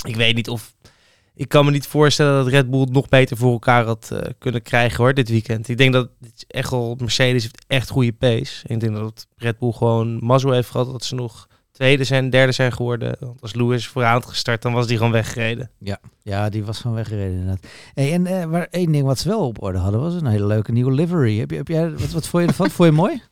[0.05, 0.75] ik weet niet of...
[1.39, 4.31] Ik kan me niet voorstellen dat Red Bull het nog beter voor elkaar had eh,
[4.39, 5.69] kunnen krijgen hoor, dit weekend.
[5.69, 6.09] Ik denk dat
[6.49, 8.65] echt wel, Mercedes heeft echt goede pace.
[8.67, 12.53] Ik denk dat Red Bull gewoon mazzel heeft gehad dat ze nog tweede zijn, derde
[12.53, 13.17] zijn geworden.
[13.21, 15.71] Want als Lewis vooraan had gestart, dan was die gewoon weggereden.
[15.79, 17.67] Ja, ja die was gewoon weggereden inderdaad.
[17.95, 20.47] Hey, en eh, waar één ding wat ze wel op orde hadden, was een hele
[20.47, 21.39] leuke nieuwe livery.
[21.39, 22.71] Heb, je, heb jij, wat, wat vond je ervan?
[22.71, 23.23] vond je mooi?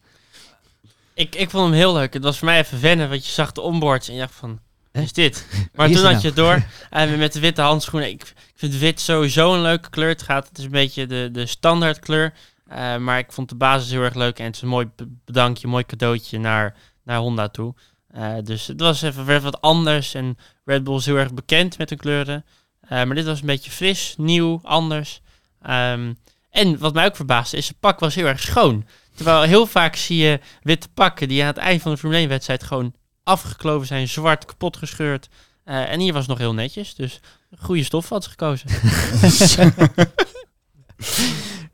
[1.15, 2.13] Ik, ik vond hem heel leuk.
[2.13, 4.59] Het was voor mij even wennen, want je zag de onboards en je dacht van,
[5.03, 5.47] is dit?
[5.75, 6.23] Maar is toen had nou?
[6.23, 6.63] je het door.
[6.91, 8.09] En met de witte handschoenen.
[8.09, 10.09] Ik, ik vind wit sowieso een leuke kleur.
[10.09, 12.33] Het, gaat, het is een beetje de, de standaard kleur.
[12.67, 14.39] Eh, maar ik vond de basis heel erg leuk.
[14.39, 17.75] En het is een mooi be- bedankje, mooi cadeautje naar, naar Honda toe.
[18.11, 20.15] Eh, dus het was even weer wat anders.
[20.15, 22.45] En Red Bull is heel erg bekend met hun kleuren.
[22.81, 25.21] Eh, maar dit was een beetje fris, nieuw, anders.
[25.63, 26.13] Ehm,
[26.51, 28.87] en wat mij ook verbaasde is, het pak was heel erg schoon.
[29.15, 32.29] Terwijl heel vaak zie je witte pakken die aan het eind van de Formule 1
[32.29, 35.29] wedstrijd gewoon afgekloven zijn, zwart, kapot gescheurd.
[35.65, 37.21] Eh, en hier was het nog heel netjes, dus
[37.59, 38.69] goede stof had ze gekozen.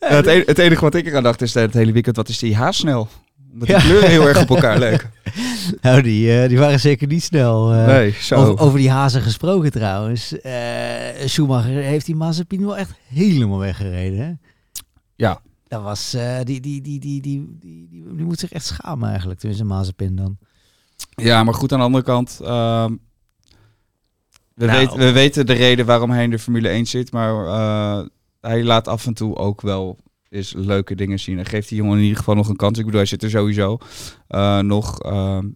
[0.01, 2.29] Ja, het, e- het enige wat ik eraan dacht is dat het hele weekend, wat
[2.29, 3.09] is die haasnel?
[3.53, 3.83] Omdat die Ja.
[3.83, 5.11] kleuren heel erg op elkaar leken.
[5.81, 7.73] Nou, die, eh, die waren zeker niet snel.
[7.73, 8.35] eh, Nee, zo.
[8.35, 10.41] Over, over die hazen gesproken trouwens.
[10.41, 14.19] Eh, Schumacher heeft die Mazepin wel echt helemaal weggereden.
[14.19, 14.33] Hè?
[15.17, 15.41] Ja.
[15.69, 19.09] Dat was, eh, die, die, die, die, die, die, die, die moet zich echt schamen
[19.09, 20.39] eigenlijk, tenminste Mazepin dan.
[21.11, 22.41] Ja, maar goed aan de andere kant.
[22.43, 22.93] ehm,
[24.55, 24.79] we, Nou.
[24.79, 27.13] weten, we weten de reden waarom hij in de Formule 1 zit.
[27.13, 28.07] Maar eh,
[28.41, 31.39] hij laat af en toe ook wel eens leuke dingen zien.
[31.39, 32.79] En geeft die jongen in ieder geval nog een kans.
[32.79, 33.79] Ik bedoel, hij zit er sowieso
[34.29, 35.01] eh, nog.
[35.01, 35.47] ehm,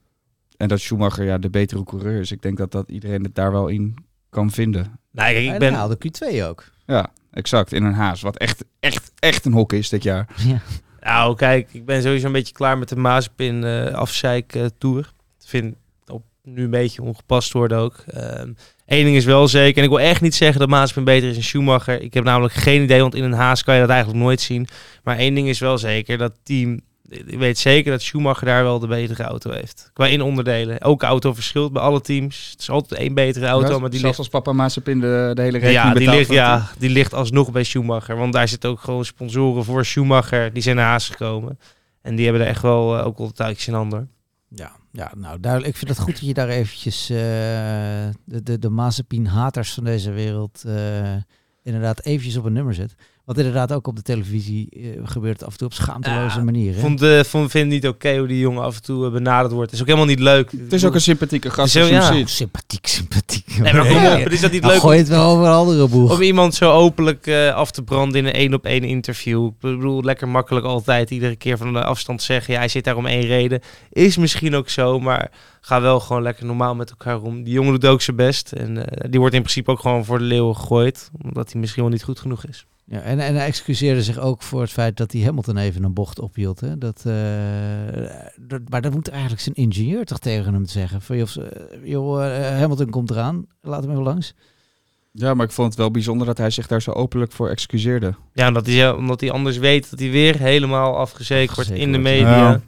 [0.57, 2.33] en dat Schumacher ja, de betere coureur is.
[2.33, 3.95] Ik denk dat, dat iedereen het daar wel in
[4.31, 4.99] kan vinden.
[5.11, 6.65] Nou, kijk, ik En ben, haalde Q2 ook.
[6.87, 7.73] Ja, exact.
[7.73, 8.21] In een haas.
[8.23, 10.29] Wat echt, echt, echt een hok is dit jaar.
[10.47, 10.61] Ja.
[11.01, 15.13] Nou, kijk, ik ben sowieso een beetje klaar met de Mazepin eh afzeik eh, tour.
[15.47, 15.75] Vind
[16.07, 18.05] op nu een beetje ongepast wordt ook.
[18.07, 18.53] Ehm
[18.87, 21.35] Eén ding is wel zeker, en ik wil echt niet zeggen dat Mazepin beter is
[21.35, 22.01] dan Schumacher.
[22.01, 24.67] Ik heb namelijk geen idee, want in een haas kan je dat eigenlijk nooit zien.
[25.03, 28.79] Maar één ding is wel zeker, dat team, ik weet zeker dat Schumacher daar wel
[28.79, 29.91] de betere auto heeft.
[29.93, 30.83] Qua in onderdelen.
[30.83, 32.49] Ook auto verschilt bij alle teams.
[32.51, 35.31] Het is altijd één betere auto, Ja, maar die zelfs ligt als papa Mazepin de,
[35.35, 38.17] de hele rekening ja, die ligt, ja, die ligt alsnog bij Schumacher.
[38.17, 40.53] Want daar zitten ook gewoon sponsoren voor Schumacher.
[40.53, 41.59] Die zijn naar Haas gekomen.
[42.03, 44.11] En die hebben er echt wel eh, ook wel de touwtjes in handen.
[44.49, 45.73] Ja, ja, nou duidelijk.
[45.73, 47.17] Ik vind het goed dat je daar eventjes eh,
[48.25, 51.17] de, de, de Mazepin-haters van deze wereld eh,
[51.63, 52.95] inderdaad eventjes op een nummer zet.
[53.25, 56.75] Wat inderdaad ook op de televisie eh, gebeurt af en toe op schaamteloze Ja, manier.
[56.75, 56.81] Hè?
[56.81, 59.53] Vond, eh, vond, vind het niet oké hoe die jongen af en toe eh, benaderd
[59.53, 59.71] wordt.
[59.71, 60.53] Het is ook helemaal niet leuk.
[60.53, 62.13] Het is ook een sympathieke gast hem ja.
[62.13, 62.31] ziet.
[62.31, 63.59] Sympathiek, sympathiek.
[63.59, 65.53] Nee, maar kom op, het is dat niet Nou, leuk gooi het wel over een
[65.53, 66.13] andere boeg.
[66.13, 69.47] om iemand zo openlijk eh, af te branden in een één op één interview.
[69.47, 72.53] Ik bedoel, lekker makkelijk altijd iedere keer van de afstand zeggen.
[72.53, 73.61] Ja, hij zit daar om één reden.
[73.93, 77.43] Is misschien ook zo, maar ga wel gewoon lekker normaal met elkaar om.
[77.43, 78.53] Die jongen doet ook zijn best.
[78.53, 81.11] En eh, die wordt in principe ook gewoon voor de leeuwen gegooid.
[81.23, 82.67] Omdat hij misschien wel niet goed genoeg is.
[82.87, 85.93] Ja, en, en hij excuseerde zich ook voor het feit dat hij Hamilton even een
[85.93, 86.61] bocht ophield.
[86.61, 86.79] Hè?
[86.79, 87.15] Dat, eh,
[88.37, 91.03] dat, maar dat moet eigenlijk zijn ingenieur toch tegen hem zeggen.
[91.03, 94.35] Van, joh, eh, joh eh, Hamilton komt eraan, laat hem even langs.
[95.11, 98.15] Ja, maar ik vond het wel bijzonder dat hij zich daar zo openlijk voor excuseerde.
[98.33, 101.99] Ja, omdat hij, omdat hij anders weet dat hij weer helemaal afgezekerd wordt in de
[101.99, 102.51] media.
[102.51, 102.61] ja.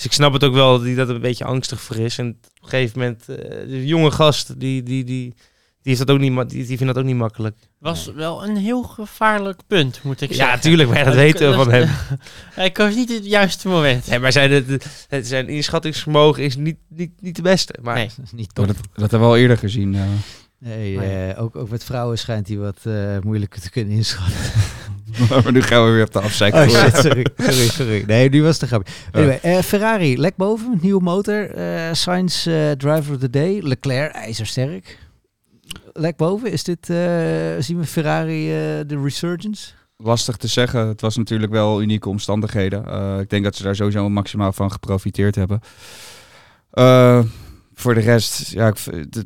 [0.00, 2.18] Dus ik snap het ook wel dat hij dat een beetje angstig voor is.
[2.18, 3.36] En op een gegeven moment, eh,
[3.68, 5.34] de jonge gast, die, die, die,
[5.82, 7.56] die, dat ook niet, die, die vindt dat ook niet makkelijk.
[7.78, 10.60] Was wel een heel gevaarlijk punt, moet ik Ja, zeggen.
[10.60, 11.88] tuurlijk, maar dat weten we van hem.
[12.54, 14.06] Hij koos niet het juiste moment.
[14.06, 17.74] Nee, maar zijn, het, het, zijn inschattingsvermogen is niet, niet, niet de beste.
[17.82, 18.06] Maar Nee.
[18.16, 18.76] Dat is niet Maar top.
[18.76, 19.92] dat, dat hebben we al eerder gezien.
[19.92, 20.06] ja.
[20.58, 24.34] Nee, eh, ook, ook met vrouwen schijnt hij wat eh, moeilijker te kunnen inschatten.
[25.28, 26.70] maar nu gaan we weer op de afzijkant.
[26.70, 28.04] Oh shit, sorry, sorry, sorry.
[28.06, 28.92] Nee, nu was het een grapje.
[29.12, 31.50] Anyway, eh, Ferrari, lek boven, nieuwe motor.
[31.50, 33.60] eh Sainz, eh, driver of the day.
[33.62, 34.98] Leclerc, ijzersterk.
[35.92, 36.96] Lek boven, is dit, eh,
[37.58, 39.72] zien we Ferrari eh, de resurgence?
[39.96, 40.88] Lastig te zeggen.
[40.88, 42.86] Het was natuurlijk wel unieke omstandigheden.
[42.86, 45.60] Eh, ik denk dat ze daar sowieso maximaal van geprofiteerd hebben.
[46.70, 47.20] Eh,
[47.74, 49.24] voor de rest, ja, ik, het,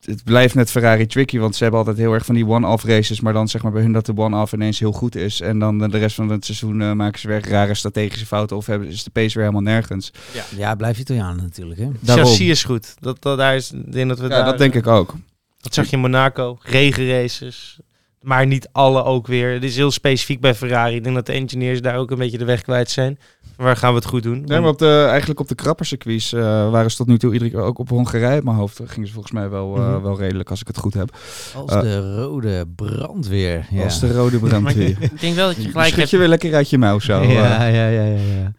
[0.00, 3.20] het blijft net Ferrari tricky, want ze hebben altijd heel erg van die one-off races,
[3.20, 5.40] maar dan zeg maar bij hun dat de one-off ineens heel goed is.
[5.40, 8.66] En dan de rest van het seizoen eh, maken ze weer rare strategische fouten of
[8.66, 10.12] hebben, is de pace weer helemaal nergens.
[10.56, 11.80] Ja, blijft Italianen natuurlijk.
[11.80, 11.90] Hè?
[12.04, 12.94] Chassis is goed.
[12.98, 15.14] Dat, dat, daar is, denk dat we Ja, daar, dat denk ik ook.
[15.60, 17.78] Dat zag je in Monaco, regenraces.
[18.20, 19.52] Maar niet alle ook weer.
[19.52, 20.94] Het is heel specifiek bij Ferrari.
[20.96, 23.18] Ik denk dat de engineers daar ook een beetje de weg kwijt zijn.
[23.56, 24.42] Waar gaan we het goed doen?
[24.46, 27.50] Nee, maar op de, eigenlijk op de krappercircuits eh waren ze tot nu toe iedere
[27.50, 28.80] keer ook op Hongarije uit mijn hoofd.
[28.84, 30.02] Gingen ze volgens mij wel, eh, Mhm.
[30.02, 31.16] wel redelijk, als ik het goed heb.
[31.54, 33.66] Als Eh, de rode brandweer.
[33.70, 33.82] Ja.
[33.84, 34.88] Als de rode brandweer.
[34.88, 36.10] ik, ik denk wel dat je gelijk Schud hebt.
[36.10, 37.20] je weer lekker uit je mouw zo.
[37.20, 37.32] eh.
[37.32, 38.52] ja, ja, ja, ja, ja.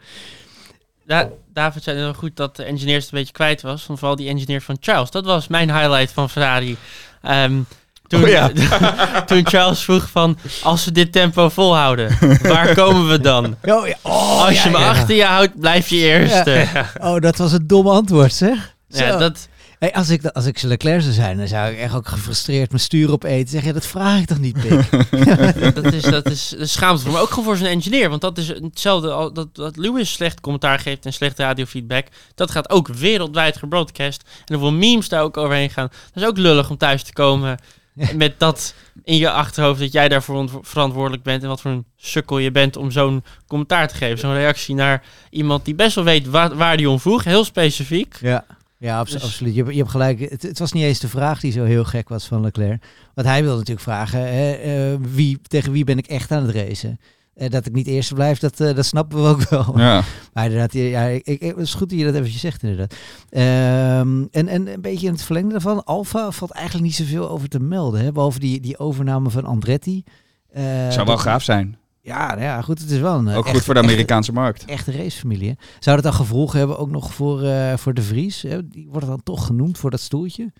[1.05, 3.83] Da David zei heel goed dat de engineers het een beetje kwijt was.
[3.83, 5.11] Van vooral die engineer van Charles.
[5.11, 6.77] Dat was mijn highlight van Ferrari.
[7.21, 7.59] Ehm,
[8.07, 8.51] toen, Oh ja.
[9.25, 13.55] toen Charles vroeg van, als we dit tempo volhouden, waar komen we dan?
[13.61, 13.95] Oh, ja.
[14.01, 14.89] Oh, als je ja, me ja.
[14.89, 16.67] achter je houdt, blijf je eerste.
[16.73, 18.75] Ja, Oh, dat was een dom antwoord, zeg.
[18.89, 19.17] Zo.
[19.17, 19.47] dat,
[19.81, 22.81] Hey, als ik, als ik Leclerc zou zijn, dan zou ik echt ook gefrustreerd mijn
[22.81, 23.47] stuur opeten.
[23.49, 24.89] Zeg je, dat vraag ik toch niet, pik?
[25.75, 27.19] dat is, dat is, dat is schaamte voor me.
[27.19, 28.09] Ook gewoon voor zijn engineer.
[28.09, 32.07] Want dat is hetzelfde al- dat, dat Lewis slecht commentaar geeft en slecht radiofeedback.
[32.35, 34.23] Dat gaat ook wereldwijd gebroadcast.
[34.45, 35.87] En hoeveel memes daar ook overheen gaan.
[36.13, 37.57] Dat is ook lullig om thuis te komen
[38.15, 38.73] met dat
[39.03, 41.41] in je achterhoofd dat jij daarvoor verantwoordelijk bent.
[41.43, 44.19] En wat voor een sukkel je bent om zo'n commentaar te geven.
[44.19, 47.23] Zo'n reactie naar iemand die best wel weet wa- waar die om vroeg.
[47.23, 48.17] Heel specifiek.
[48.21, 48.45] ja,
[48.81, 49.53] ja abso- Dus- absoluut.
[49.55, 50.19] Je, hebt- je hebt gelijk.
[50.19, 52.83] Het, het was niet eens de vraag die zo heel gek was van Leclerc.
[53.13, 56.55] Want hij wilde natuurlijk vragen, hè, eh, wie, tegen wie ben ik echt aan het
[56.55, 56.99] racen?
[57.33, 59.79] Eh, dat ik niet eerste blijf, dat, eh, dat snappen we ook wel.
[59.79, 60.01] Ja.
[60.33, 62.95] Maar inderdaad, ja, ik, ik, het is goed dat je dat eventjes zegt inderdaad.
[63.29, 67.47] Ehm, en, en een beetje in het verlengde daarvan, Alfa valt eigenlijk niet zoveel over
[67.49, 68.01] te melden.
[68.01, 68.11] Hè?
[68.11, 70.03] Behalve die, die overname van Andretti.
[70.51, 71.77] Eh, Zou wel dat- gaaf zijn.
[72.03, 74.31] Ja, nou ja, goed, het is wel een eh, Ook echt- goed voor de Amerikaanse
[74.33, 74.59] markt.
[74.65, 75.47] echt- echte racefamilie.
[75.49, 75.53] hè.
[75.79, 78.41] Zou dat dan gevolgen hebben ook nog voor, eh, voor de Vries?
[78.41, 78.67] Hè?
[78.67, 80.51] Die wordt dan toch genoemd voor dat stoeltje?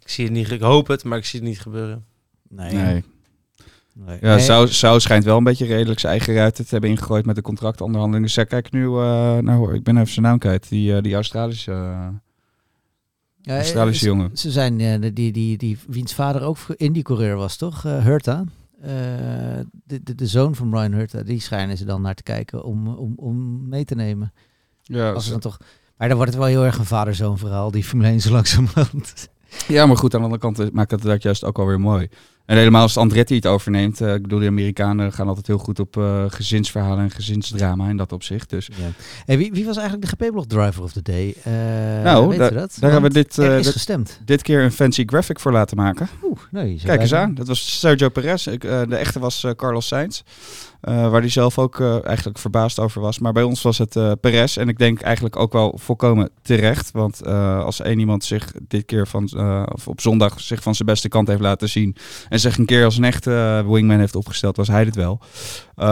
[0.00, 2.04] Ik zie het niet, ik hoop het, maar ik zie het niet gebeuren.
[2.48, 2.74] Nee.
[2.74, 3.04] Nee.
[3.94, 4.18] Nee.
[4.20, 4.38] Ja.
[4.38, 7.42] Sau, Sau schijnt wel een beetje redelijk zijn eigen ruiten te hebben ingegooid met de
[7.42, 8.26] contractonderhandelingen.
[8.26, 11.14] Dus ja, kijk nu eh, naar, ik ben even zijn naam kwijt, die, eh, die
[11.14, 11.72] Australische,
[13.42, 14.30] Ja, Australische jongen.
[14.36, 17.84] Ze zijn, de- die, die, die, wiens vader ook Indy-coureur was, toch?
[17.84, 18.44] Eh Hurta.
[18.80, 18.90] Eh,
[19.84, 22.88] de, de, de zoon van Brian Hurta, die schijnen ze dan naar te kijken om,
[22.88, 24.32] om, om mee te nemen.
[24.82, 25.58] Ja, Als ze dan toch...
[25.96, 29.28] Maar dan wordt het wel heel erg een vader-zoon verhaal, die Formule 1 zo langzamerhand.
[29.68, 32.08] ja, maar goed, aan de andere kant maakt het dat juist ook alweer mooi.
[32.50, 34.00] En helemaal als Andretti het overneemt.
[34.00, 37.96] eh, ik bedoel, die Amerikanen gaan altijd heel goed op eh, gezinsverhalen en gezinsdrama in
[37.96, 38.50] dat opzicht.
[38.50, 38.74] Dus Ja.
[39.24, 41.34] Hey, wie, wie was eigenlijk de GP-blog driver of the day?
[41.44, 41.52] Eh
[42.04, 42.50] Nou, weet dat?
[42.80, 44.20] daar hebben we Want dit, is dit- gestemd.
[44.24, 46.08] dit keer een fancy graphic voor laten maken.
[46.24, 47.34] Oeh, nee, Kijk eens aan.
[47.34, 48.46] Dat was Sergio Perez.
[48.46, 50.22] Ik, de echte was Carlos Sainz.
[50.80, 53.18] Waar hij zelf ook eigenlijk verbaasd over was.
[53.18, 54.56] Maar bij ons was het Perez.
[54.56, 56.90] En ik denk eigenlijk ook wel volkomen terecht.
[56.90, 59.22] Want als één iemand zich dit keer van,
[59.72, 61.96] of op zondag zich van zijn beste kant heeft laten zien.
[62.28, 65.20] En zich een keer als een echte eh, wingman heeft opgesteld, was hij het wel.
[65.74, 65.86] Eh,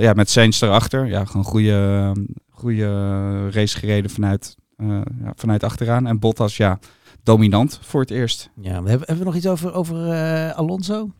[0.00, 1.06] ja, met Sainz erachter.
[1.06, 2.12] Ja, gewoon goede,
[2.48, 6.06] goede race gereden vanuit, eh, ja, vanuit achteraan.
[6.06, 6.78] En Bottas, ja,
[7.22, 8.50] dominant voor het eerst.
[8.60, 9.96] Ja, we hebben, hebben we nog iets over, over
[10.52, 11.10] Alonso?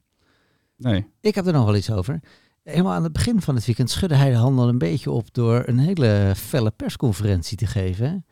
[0.77, 1.07] Nee.
[1.21, 2.21] Ik heb er nog wel iets over.
[2.63, 5.63] Helemaal aan het begin van het weekend schudde hij de handel een beetje op door
[5.67, 8.25] een hele felle persconferentie te geven.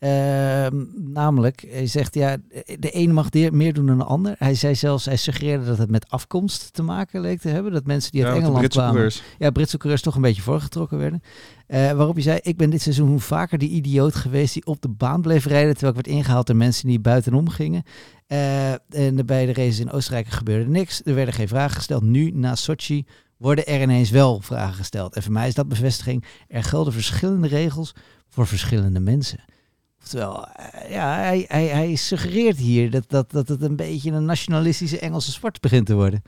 [0.00, 2.36] Ehm, namelijk, hij zegt ja,
[2.78, 4.34] de ene mag meer doen dan de ander.
[4.38, 7.72] Hij zei zelfs, hij suggereerde dat het met afkomst te maken leek te hebben.
[7.72, 9.22] Dat mensen die uit Ja, Engeland Britse kwamen, coureurs.
[9.38, 11.22] ja, Britse coureurs toch een beetje voorgetrokken werden.
[11.66, 14.88] Eh, waarop hij zei, ik ben dit seizoen vaker die idioot geweest die op de
[14.88, 17.82] baan bleef rijden, terwijl ik werd ingehaald door mensen die buitenom gingen.
[18.26, 21.00] Eh, en bij de races in Oostenrijk gebeurde niks.
[21.04, 22.02] Er werden geen vragen gesteld.
[22.02, 23.04] Nu, na Sochi,
[23.36, 25.14] worden er ineens wel vragen gesteld.
[25.14, 26.24] En voor mij is dat bevestiging.
[26.48, 27.94] Er gelden verschillende regels
[28.28, 29.44] voor verschillende mensen.
[30.02, 34.24] Oftewel, eh, ja, hij, hij, hij suggereert hier dat, dat, dat het een beetje een
[34.24, 36.22] nationalistische Engelse sport begint te worden.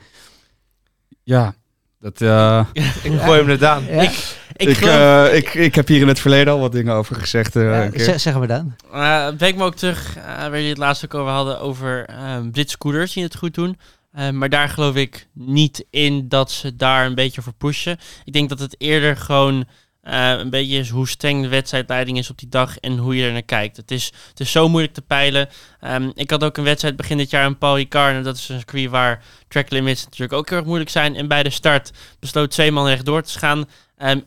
[1.23, 1.55] Ja,
[2.01, 2.21] dat...
[2.21, 2.67] eh,
[3.03, 3.85] Ik gooi hem net aan.
[3.85, 4.03] Ja.
[4.03, 4.11] Ik,
[4.57, 7.17] ik, ik, geloof, eh, ik, ik heb hier in het verleden al wat dingen over
[7.17, 7.57] gezegd.
[7.57, 8.05] eh, Ja, een keer.
[8.05, 8.75] zeg, zeg maar dan.
[8.93, 12.51] eh, week me ook terug, eh, waar jullie het laatst ook over hadden, over ehm
[12.51, 13.79] Britse coureurs die het goed doen.
[14.13, 17.99] Eh, maar daar geloof ik niet in dat ze daar een beetje voor pushen.
[18.25, 19.65] Ik denk dat het eerder gewoon
[20.03, 23.27] eh, een beetje is hoe streng de wedstrijdleiding is op die dag en hoe je
[23.27, 23.77] er naar kijkt.
[23.77, 25.49] Het is, het is zo moeilijk te peilen.
[25.81, 28.15] Ehm, ik had ook een wedstrijd begin dit jaar in Paul Ricard.
[28.15, 31.17] En dat is een circuit waar track limits natuurlijk ook heel erg moeilijk zijn.
[31.17, 31.91] En bij de start
[32.21, 33.69] besloot twee man rechtdoor te gaan.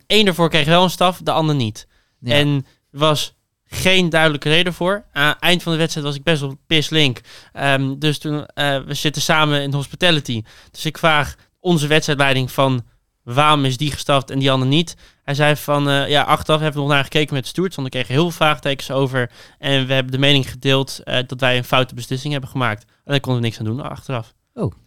[0.07, 1.87] Eén ervoor kreeg wel een staf, de ander niet.
[2.19, 2.33] Ja.
[2.33, 3.33] En er was
[3.65, 5.05] geen duidelijke reden voor.
[5.11, 7.21] Aan het eind van de wedstrijd was ik best wel pislink.
[7.53, 10.43] Ehm dus toen, eh, we zitten samen in hospitality.
[10.71, 12.85] Dus ik vraag onze wedstrijdleiding van
[13.23, 14.95] waarom is die gestraft en die ander niet.
[15.25, 17.93] Hij zei van, eh, ja, achteraf hebben we nog naar gekeken met stewards, want we
[17.93, 19.31] kregen heel veel vraagtekens over.
[19.59, 22.83] En we hebben de mening gedeeld eh, dat wij een foute beslissing hebben gemaakt.
[22.83, 24.33] En daar konden we niks aan doen achteraf.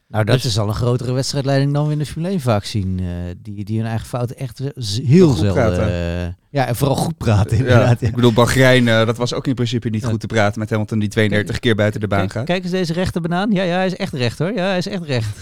[0.08, 2.64] Nou, dat Dus- is al een grotere wedstrijdleiding dan we in de Formule 1 vaak
[2.64, 2.98] zien.
[3.00, 3.06] eh,
[3.42, 4.58] die, die hun eigen fouten echt
[5.02, 5.52] heel Goed zelden...
[5.52, 5.88] praten.
[6.26, 8.00] eh, ja, en vooral goed praten inderdaad.
[8.00, 8.06] Ja.
[8.08, 10.08] Ik bedoel, Bahrein, eh, dat was ook in principe niet Ja.
[10.08, 12.44] goed te praten met Hamilton die 32 keer buiten de baan Kijk, gaat.
[12.44, 13.50] kijk eens deze rechte banaan.
[13.52, 14.52] Ja, ja, hij is echt recht hoor.
[14.52, 15.38] Ja, hij is echt recht.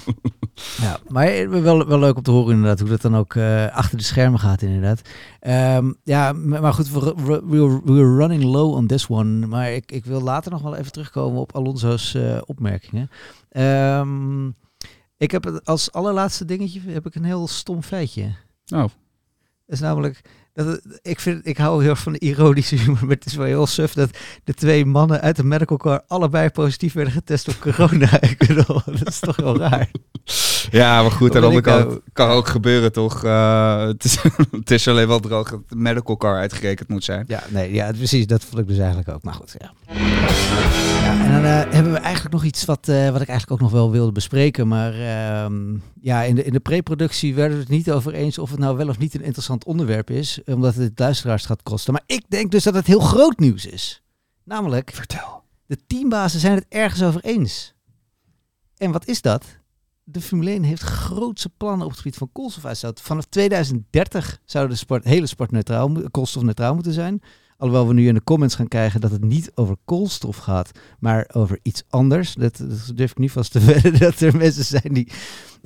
[0.82, 3.98] ja, maar wel, wel leuk om te horen inderdaad hoe dat dan ook eh, achter
[3.98, 5.00] de schermen gaat inderdaad.
[5.40, 9.46] Ehm, ja, maar goed, we, we, we we're running low on this one.
[9.46, 13.10] Maar ik, ik wil later nog wel even terugkomen op Alonso's eh, opmerkingen.
[13.50, 14.46] Ehm,
[15.16, 18.34] ik heb het als allerlaatste dingetje heb ik een heel stom feitje.
[18.66, 18.80] Oh.
[18.80, 20.20] Dat is namelijk,
[20.52, 23.46] dat ik, vind, ik hou heel erg van de ironische humor, maar het is wel
[23.46, 24.10] heel suf dat
[24.44, 28.20] de twee mannen uit de medical car allebei positief werden getest op corona.
[28.30, 29.90] ik bedoel, dat is toch wel raar.
[30.70, 33.24] Ja, maar goed, aan de andere kant kan ook gebeuren toch.
[33.24, 34.18] Eh, het, is,
[34.60, 37.24] het is alleen wel droog dat de medical car uitgerekend moet zijn.
[37.28, 39.22] Ja, nee, ja, precies, dat vond ik dus eigenlijk ook.
[39.22, 39.72] Maar goed, ja.
[41.42, 43.90] Dan eh, hebben we eigenlijk nog iets wat, eh, wat ik eigenlijk ook nog wel
[43.90, 44.68] wilde bespreken.
[44.68, 48.50] Maar ehm, ja, in de, in de pre-productie werden we het niet over eens of
[48.50, 50.40] het nou wel of niet een interessant onderwerp is.
[50.44, 51.92] Omdat het luisteraars gaat kosten.
[51.92, 54.02] Maar ik denk dus dat het heel groot nieuws is.
[54.44, 55.42] Namelijk, Vertel.
[55.66, 57.74] de teambazen zijn het ergens over eens.
[58.76, 59.44] En wat is dat?
[60.04, 63.00] De Formule 1 heeft grootse plannen op het gebied van koolstofuitstoot.
[63.00, 67.22] Vanaf 2030 zou de sport, hele sport neutraal, koolstofneutraal moeten zijn.
[67.60, 71.30] Alhoewel we nu in de comments gaan krijgen dat het niet over koolstof gaat, maar
[71.32, 72.34] over iets anders.
[72.34, 75.12] Dat, durf ik nu vast te wedden dat er mensen zijn die,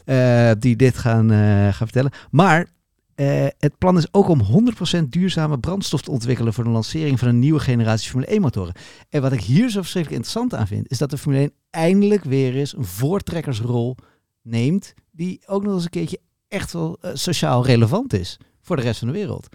[0.04, 2.12] eh, die dit gaan, eh, gaan vertellen.
[2.30, 2.66] Maar
[3.14, 7.28] eh, het plan is ook om 100% duurzame brandstof te ontwikkelen voor de lancering van
[7.28, 8.74] een nieuwe generatie Formule 1 motoren.
[9.08, 12.24] En wat ik hier zo verschrikkelijk interessant aan vind, is dat de Formule 1 eindelijk
[12.24, 13.96] weer eens een voortrekkersrol
[14.42, 18.98] neemt, die ook nog eens een keertje echt wel sociaal relevant is voor de rest
[18.98, 19.48] van de wereld.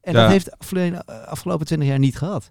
[0.00, 0.20] En Ja.
[0.20, 2.50] dat heeft 1 eh, afgelopen 20 jaar niet gehad.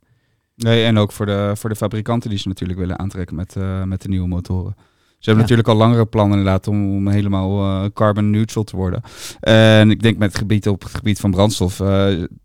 [0.56, 3.84] Nee, en ook voor de, voor de fabrikanten die ze natuurlijk willen aantrekken met, eh,
[3.84, 4.76] met de nieuwe motoren.
[5.20, 5.50] Ze hebben Ja.
[5.50, 9.02] natuurlijk al langere plannen inderdaad om, om helemaal eh, carbon neutral te worden.
[9.40, 11.88] En ik denk met het gebied op het gebied van brandstof, eh,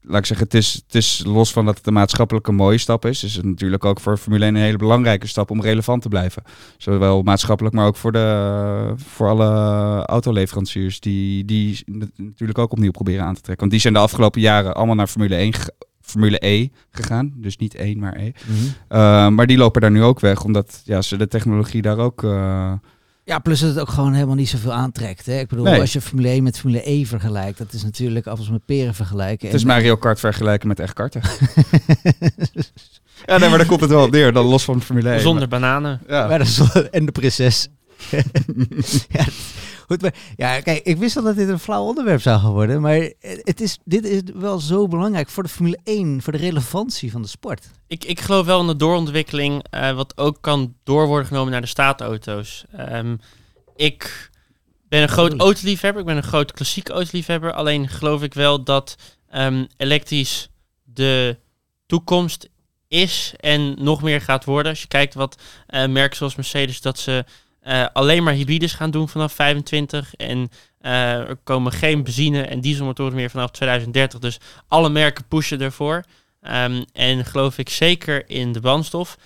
[0.01, 2.79] laat ik zeggen, het is, het is los van dat het een maatschappelijk een mooie
[2.79, 6.03] stap is, is het natuurlijk ook voor Formule 1 een hele belangrijke stap om relevant
[6.03, 6.43] te blijven.
[6.79, 9.47] Zowel maatschappelijk, maar ook voor, de, voor alle
[10.07, 11.83] autoleveranciers die, die
[12.17, 13.59] natuurlijk ook opnieuw proberen aan te trekken.
[13.59, 15.73] Want die zijn de afgelopen jaren allemaal naar Formule 1 ge-
[16.07, 17.33] Formule E gegaan.
[17.37, 18.27] Dus niet 1, maar E.
[18.27, 18.33] Uh,
[19.29, 22.73] maar die lopen daar nu ook weg, omdat ja, ze de technologie daar ook uh,
[23.25, 25.27] Ja, plus dat het ook gewoon helemaal niet zoveel aantrekt.
[25.27, 25.39] Hè?
[25.39, 25.81] Ik bedoel, Nee.
[25.81, 29.47] als je Formule 1 met Formule E vergelijkt, dat is natuurlijk appels met peren vergelijken.
[29.47, 31.21] Het is En- Mario Kart vergelijken met echt karten.
[33.27, 34.33] ja, nee, maar daar komt het wel op neer.
[34.33, 35.21] Dan los van Formule 1.
[35.21, 36.01] Zonder bananen.
[36.09, 36.27] Ja.
[36.29, 37.69] Maar dat is wel- en de prinses.
[39.09, 39.25] ja,
[39.87, 42.81] goed, maar, ja, kijk, ik wist al dat dit een flauw onderwerp zou gaan worden.
[42.81, 47.11] Maar het is, dit is wel zo belangrijk voor de Formule 1, voor de relevantie
[47.11, 47.71] van de sport.
[47.87, 51.61] Ik, ik geloof wel in de doorontwikkeling, eh, wat ook kan door worden genomen naar
[51.61, 52.65] de staatauto's.
[52.73, 53.17] Ehm,
[53.77, 54.31] ik
[54.89, 57.53] ben een groot autoliefhebber, ik ben een groot klassiek autoliefhebber.
[57.53, 58.97] Alleen geloof ik wel dat
[59.29, 60.49] ehm, elektrisch
[60.83, 61.39] de
[61.87, 62.49] toekomst
[62.89, 64.71] is en nog meer gaat worden.
[64.71, 67.25] Als je kijkt wat eh, merken zoals Mercedes, dat ze
[67.65, 70.15] eh, alleen maar hybrides gaan doen vanaf 25.
[70.15, 70.51] En
[70.81, 74.19] eh, er komen geen benzine- en dieselmotoren meer vanaf 2030.
[74.19, 74.39] Dus
[74.69, 76.05] alle merken pushen ervoor.
[76.41, 79.19] Ehm, en geloof ik zeker in de brandstof.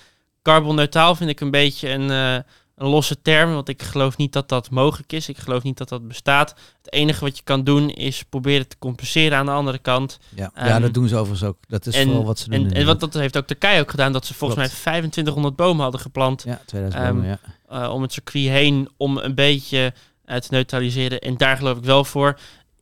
[0.43, 2.43] Carbonneutraal vind ik een beetje een, eh,
[2.79, 5.29] een losse term, want ik geloof niet dat dat mogelijk is.
[5.29, 6.55] Ik geloof niet dat dat bestaat.
[6.83, 10.19] Het enige wat je kan doen is proberen te compenseren aan de andere kant.
[10.35, 11.57] Ja, ja Ehm, dat doen ze overigens ook.
[11.69, 12.65] Dat is vooral wat ze doen.
[12.67, 14.73] En, en wat dat heeft ook Turkije ook gedaan, dat ze volgens Klopt.
[14.75, 17.39] mij 2500 bomen hadden geplant Ja, 2000 Ehm, bomen, ja.
[17.85, 19.93] eh, om het circuit heen, om een beetje
[20.25, 21.21] eh, te neutraliseren.
[21.21, 22.39] En daar geloof ik wel voor.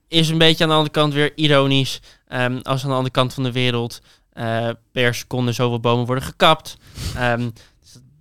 [0.09, 2.01] Is een beetje aan de andere kant weer ironisch.
[2.29, 4.01] ehm, als aan de andere kant van de wereld
[4.33, 6.77] eh, per seconde zoveel bomen worden gekapt.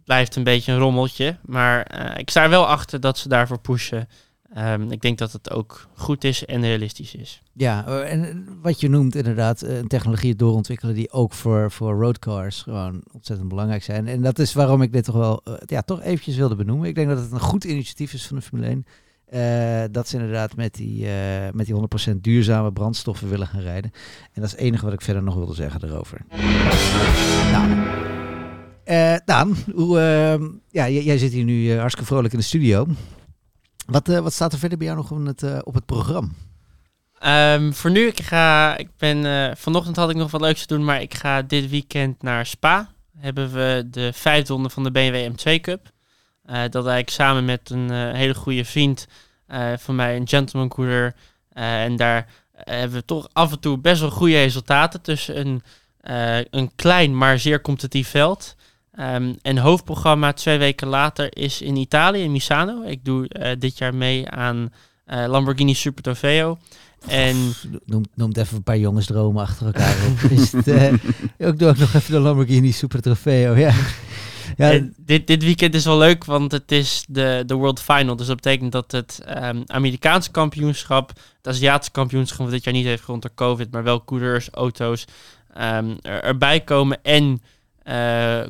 [0.06, 1.38] Blijft een beetje een rommeltje.
[1.46, 4.08] Maar eh, ik sta er wel achter dat ze daarvoor pushen.
[4.54, 7.42] Ehm, ik denk dat het ook goed is en realistisch is.
[7.54, 11.94] Ja, eh, en wat je noemt inderdaad, eh, een technologie doorontwikkelen die ook voor, voor
[11.94, 14.08] roadcars gewoon ontzettend belangrijk zijn.
[14.08, 16.88] En dat is waarom ik dit toch wel, ja, toch eventjes wilde benoemen.
[16.88, 18.86] Ik denk dat het een goed initiatief is van de Formule 1.
[19.26, 21.08] eh, dat ze inderdaad met die,
[21.54, 23.92] met die 100% duurzame brandstoffen willen gaan rijden.
[24.34, 26.26] En dat is het enige wat ik verder nog wilde zeggen daarover.
[27.52, 27.75] Nou,
[28.86, 32.88] eh, Daan, hoe, eh, ja, jij, zit hier nu eh, hartstikke vrolijk in de studio.
[33.86, 36.30] Wat, eh, wat staat er verder bij jou nog op het, op het programma?
[37.20, 40.86] Ehm, voor nu, ik ga, ik ben, vanochtend had ik nog wat leuks te doen,
[40.86, 42.90] maar ik ga dit weekend naar Spa.
[43.18, 45.92] Hebben we de vijfde ronde van de BMW M2 Cup.
[46.46, 49.08] Dat eigenlijk samen met een hele goede vriend
[49.78, 51.16] van mij, een gentleman coureur.
[51.50, 55.62] En daar hebben we toch af en toe best wel goede resultaten tussen een,
[56.50, 58.56] een klein maar zeer competitief veld.
[58.96, 62.84] Ehm, en hoofdprogramma twee weken later is in Italië, in Misano.
[62.84, 64.70] Ik doe eh, dit jaar mee aan
[65.06, 66.58] eh, Lamborghini Super Trofeo.
[67.08, 67.36] En
[67.86, 70.32] Noem, noemt even een paar jongensdromen achter elkaar op.
[70.40, 70.94] Is het, eh,
[71.38, 73.56] ook doe ik nog even de Lamborghini Super Trofeo.
[73.56, 73.74] Ja.
[74.58, 78.16] Ja, En dit, dit weekend is wel leuk, want het is de, de World Final.
[78.16, 82.86] Dus dat betekent dat het ehm, Amerikaanse kampioenschap, het Aziatische kampioenschap, wat dit jaar niet
[82.86, 85.06] heeft gerond door COVID, maar wel coureurs, auto's
[85.54, 87.00] ehm, er, erbij komen.
[87.04, 87.42] En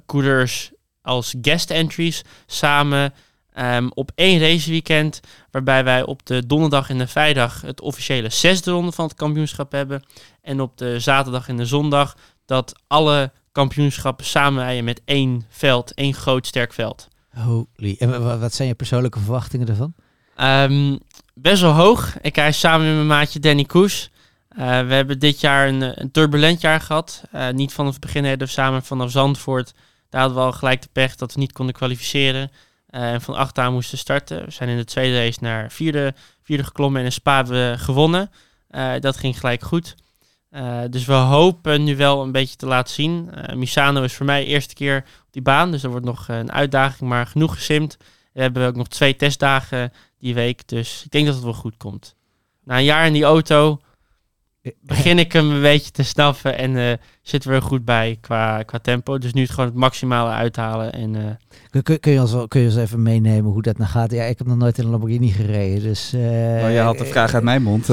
[0.06, 0.72] coureurs
[1.02, 3.14] als guest entries samen
[3.54, 5.20] ehm, op één raceweekend.
[5.52, 9.72] Waarbij wij op de donderdag en de vrijdag het officiële zesde ronde van het kampioenschap
[9.72, 10.04] hebben.
[10.42, 12.16] En op de zaterdag en de zondag
[12.46, 17.08] dat alle kampioenschappen samenrijden met één veld, één groot sterk veld.
[17.30, 17.96] holy.
[18.00, 19.94] En wa- wa- wat zijn je persoonlijke verwachtingen ervan?
[20.36, 20.98] Ehm,
[21.34, 22.18] best wel hoog.
[22.22, 24.10] Ik rij samen met mijn maatje Danny Koes.
[24.56, 27.24] Eh, we hebben dit jaar een, eh, een turbulent jaar gehad.
[27.32, 29.74] Eh, niet vanaf het begin we samen vanaf Zandvoort.
[30.10, 32.52] Daar hadden we al gelijk de pech dat we niet konden kwalificeren.
[32.90, 34.46] En van achteraan moesten starten.
[34.46, 38.32] We zijn in de tweede race naar vierde, vierde geklommen en in Spa we gewonnen.
[39.00, 39.96] Dat ging gelijk goed.
[40.90, 43.30] Dus we hopen nu wel een beetje te laten zien.
[43.56, 45.72] Misano is voor mij de eerste keer op die baan.
[45.72, 47.98] Dus er wordt nog een uitdaging, maar genoeg gesimd.
[48.34, 50.68] We hebben ook nog twee testdagen die week.
[50.68, 52.16] Dus ik denk dat het wel goed komt.
[52.64, 53.80] Na een jaar in die auto
[54.82, 56.58] begin ik hem een beetje te snappen.
[56.58, 59.18] En eh, zitten we er goed bij qua, qua tempo.
[59.18, 60.94] Dus nu het gewoon het maximale uithalen.
[60.94, 61.22] En, eh,
[61.70, 64.12] Kun, kun, kun je ons, wel- kun je ons even meenemen hoe dat nou gaat?
[64.12, 65.82] Ja, ik heb nog nooit in een Lamborghini gereden.
[65.84, 66.22] Dus, eh,
[66.62, 67.88] Maar je had de vraag uit mijn mond.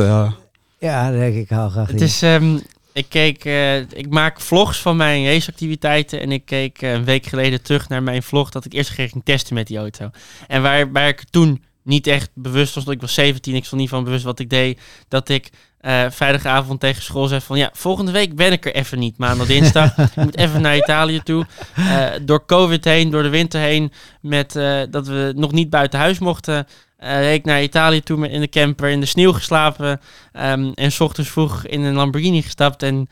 [0.78, 2.58] Ja, denk ik, hou graag Het is, ehm,
[2.92, 3.44] ik keek,
[3.92, 8.22] ik maak vlogs van mijn raceactiviteiten en ik keek een week geleden terug naar mijn
[8.22, 10.10] vlog dat ik eerst een keer ging testen met die auto.
[10.48, 13.90] En waar, waar ik toen niet echt bewust was, ik was 17, ik stond niet
[13.90, 15.50] van bewust wat ik deed, dat ik
[15.82, 19.46] eh, vrijdagavond tegen school zei van ja, volgende week ben ik er even niet, maandag,
[19.46, 19.98] dinsdag.
[19.98, 21.46] ik moet even naar Italië toe.
[21.74, 25.98] Eh, door COVID heen, door de winter heen, met eh, dat we nog niet buiten
[25.98, 26.66] huis mochten.
[26.98, 30.00] reed ik naar Italië toe met in de camper, in de sneeuw geslapen.
[30.32, 32.82] Ehm, en s ochtends vroeg in een Lamborghini gestapt.
[32.82, 33.08] En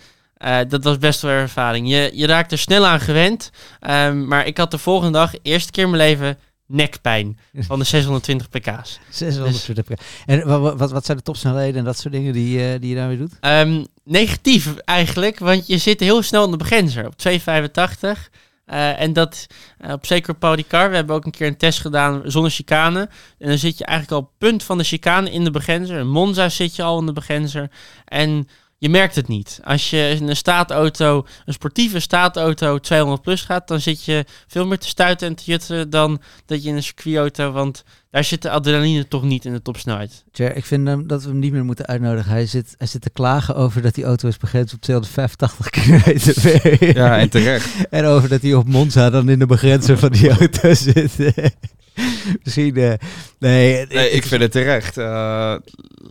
[0.68, 1.88] dat was best wel een ervaring.
[1.88, 3.50] Je, je raakt er snel aan gewend.
[3.80, 6.38] Ehm, maar ik had de volgende dag, eerste keer in mijn leven,
[6.70, 8.98] nekpijn van de 620 pk's.
[9.10, 10.00] 600 pk.
[10.26, 12.88] En wa- wa- wat, wat zijn de topsnelheden en dat soort dingen die, eh, die
[12.90, 13.32] je daarmee doet?
[13.40, 17.06] Ehm, negatief eigenlijk, want je zit heel snel in de begrenzer.
[17.06, 18.30] Op 2,85.
[18.64, 19.46] Eh, en dat
[19.78, 23.08] eh, op zeker op Ricard, we hebben ook een keer een test gedaan zonder chicane.
[23.38, 25.98] En dan zit je eigenlijk al op punt van de chicane in de begrenzer.
[25.98, 27.70] In Monza zit je al in de begrenzer.
[28.04, 28.48] En
[28.80, 29.60] je merkt het niet.
[29.64, 34.66] Als je in een staatauto, een sportieve staatauto 200 plus gaat, dan zit je veel
[34.66, 38.42] meer te stuiten en te jutten dan dat je in een circuitauto, want daar zit
[38.42, 40.24] de adrenaline toch niet in de topsnelheid.
[40.32, 42.30] Tja, ik vind hem dat we hem niet meer moeten uitnodigen.
[42.30, 46.40] Hij zit, hij zit te klagen over dat die auto is begrensd op 285 km
[46.42, 46.96] per uur.
[46.96, 47.68] Ja, en terecht.
[47.90, 51.12] En over dat hij op Monza dan in de begrenzer van die auto zit.
[52.44, 52.92] Misschien, eh,
[53.38, 53.86] nee.
[53.86, 54.96] Nee, ik vind het terecht.
[54.96, 55.54] Eh,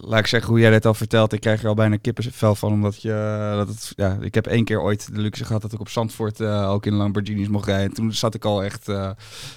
[0.09, 2.71] laat ik zeggen, hoe jij dit al vertelt, ik krijg er al bijna kippenvel van.
[2.71, 5.79] Omdat je, dat het, ja, ik heb één keer ooit de luxe gehad dat ik
[5.79, 7.87] op Zandvoort eh, ook in Lamborghinis mocht rijden.
[7.87, 9.09] En toen zat ik al echt eh,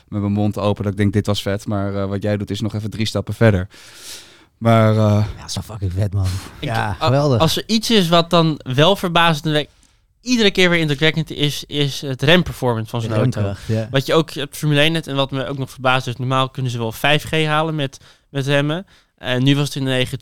[0.08, 1.66] met mijn mond open dat ik denk, dit was vet.
[1.66, 3.68] Maar eh, wat jij doet is nog even drie stappen verder.
[4.58, 6.26] Maar eh, Ja, zo fucking vet, man.
[6.58, 7.40] Ik- ja, geweldig.
[7.40, 9.66] Als er iets is wat dan wel verbazend
[10.20, 13.52] iedere keer weer indrukwekkend is, is het remperformance van zo'n auto.
[13.66, 13.88] Ja.
[13.90, 16.50] Wat je ook op Formule 1 net en wat me ook nog verbaast is, normaal
[16.50, 17.98] kunnen ze wel 5G halen met,
[18.30, 18.86] met remmen.
[19.16, 20.18] En nu was het in de regen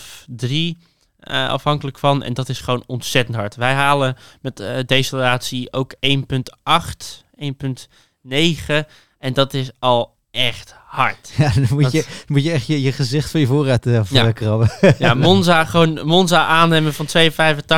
[0.00, 0.78] 2,5, 3
[1.18, 2.22] eh, afhankelijk van.
[2.22, 3.56] En dat is gewoon ontzettend hard.
[3.56, 8.84] Wij halen met eh deceleratie ook 1,8, 1,9
[9.18, 11.30] en dat is al echt hard.
[11.36, 14.00] Ja, dan moet, Dat- je, moet je echt je, je gezicht van je voorraad uh,
[14.10, 14.32] Ja.
[14.32, 14.70] krabben.
[14.98, 17.30] Ja, Monza, gewoon Monza aannemen van 2,85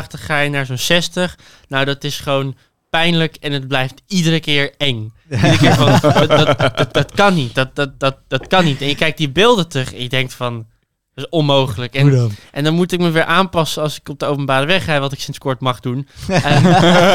[0.08, 1.38] ga je naar zo'n 60.
[1.68, 2.56] Nou, dat is gewoon
[2.90, 5.12] pijnlijk en het blijft iedere keer eng.
[5.30, 5.98] Iedere keer van,
[6.28, 8.80] dat, dat, dat, kan niet, dat, dat, dat, dat kan niet.
[8.80, 10.66] En je kijkt die beelden terug en je denkt van,
[11.14, 11.94] dat is onmogelijk.
[11.94, 12.30] En, dan?
[12.52, 15.12] en dan moet ik me weer aanpassen als ik op de openbare weg rijd, wat
[15.12, 16.08] ik sinds kort mag doen.
[16.28, 16.62] En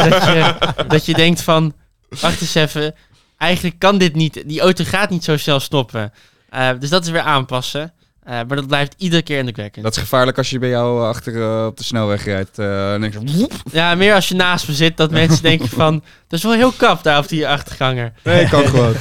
[0.10, 0.56] dat, je,
[0.88, 1.74] dat je denkt van,
[2.22, 2.96] wacht eens even,
[3.44, 4.44] eigenlijk kan dit niet.
[4.46, 6.12] Die auto gaat niet zo snel stoppen.
[6.50, 7.94] Eh, dus dat is weer aanpassen.
[8.24, 9.84] Eh, maar dat blijft iedere keer indrukwekkend.
[9.84, 12.60] dat is gevaarlijk als je bij jou eh, achter op de snelweg rijdt.
[12.60, 13.54] eh, en denk je, woep.
[13.72, 15.94] Ja, meer als je naast me zit, dat mensen denken van...
[16.28, 18.14] Dat is wel heel kap daar op die achterganger.
[18.24, 18.94] nee, kan gewoon.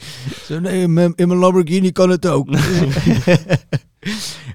[0.46, 2.48] Zo, nee, in mijn, in mijn Lamborghini kan het ook.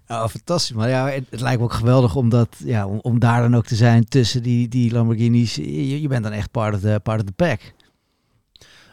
[0.08, 0.76] oh, fantastisch.
[0.76, 3.56] Maar ja, het, het lijkt me ook geweldig om, dat, ja, om, om daar dan
[3.56, 5.56] ook te zijn tussen die, die Lamborghinis.
[5.56, 7.60] Je, je bent dan echt part of the, part of the pack.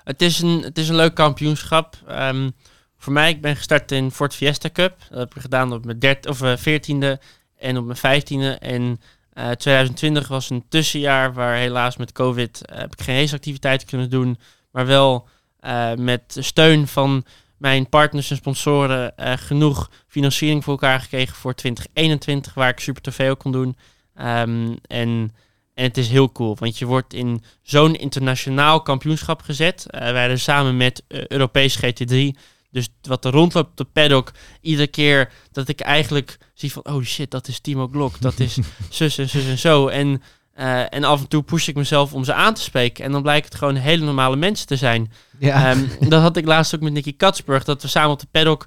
[0.07, 1.97] Het is een, het is een leuk kampioenschap.
[2.07, 2.51] Ehm,
[2.99, 4.99] voor mij, ik ben gestart in Ford Fiesta Cup.
[5.11, 7.19] Dat heb ik gedaan op mijn dert, of, eh, 14e
[7.57, 8.59] en op mijn 15e.
[8.59, 9.01] En
[9.33, 14.11] eh 2020 was een tussenjaar waar helaas met COVID eh, heb ik geen raceactiviteiten kunnen
[14.11, 14.39] doen.
[14.71, 15.29] Maar wel
[15.61, 17.25] eh, met steun van
[17.57, 23.03] mijn partners en sponsoren eh, genoeg financiering voor elkaar gekregen voor 2021, waar ik super
[23.03, 23.77] trofeo kon doen.
[24.15, 25.35] Ehm, en,
[25.77, 29.87] en het is heel cool, want je wordt in zo'n internationaal kampioenschap gezet.
[29.91, 32.39] Eh, wij hadden samen met eh, Europees GT3.
[32.70, 37.03] Dus wat er rondloopt op de paddock, iedere keer dat ik eigenlijk zie van, oh
[37.03, 38.59] shit, dat is Timo Glock, dat is
[38.91, 39.89] zus en zus en zo.
[39.89, 40.22] En,
[40.55, 43.05] eh, en af en toe push ik mezelf om ze aan te spreken.
[43.05, 45.12] En dan blijkt het gewoon hele normale mensen te zijn.
[45.39, 45.70] Ja.
[45.70, 48.66] Ehm, dat had ik laatst ook met Nicky Katsburg, dat we samen op de paddock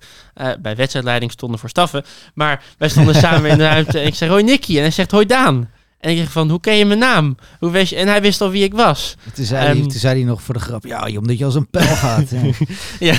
[0.60, 2.05] bij wedstrijdleiding stonden voor staffen.
[2.34, 4.76] Maar wij stonden samen in de ruimte en ik zeg, hoi Nicky.
[4.76, 5.70] En hij zegt, hoi Daan.
[6.00, 7.36] En ik zeg van, hoe ken je mijn naam?
[7.60, 7.95] Hoe wist je?
[7.95, 9.16] En hij wist al wie ik was.
[9.34, 11.56] toen, zei hij, ehm, toen zei hij nog voor de grap, ja, omdat je als
[11.56, 12.32] een pijl gaat.
[13.00, 13.16] Ja.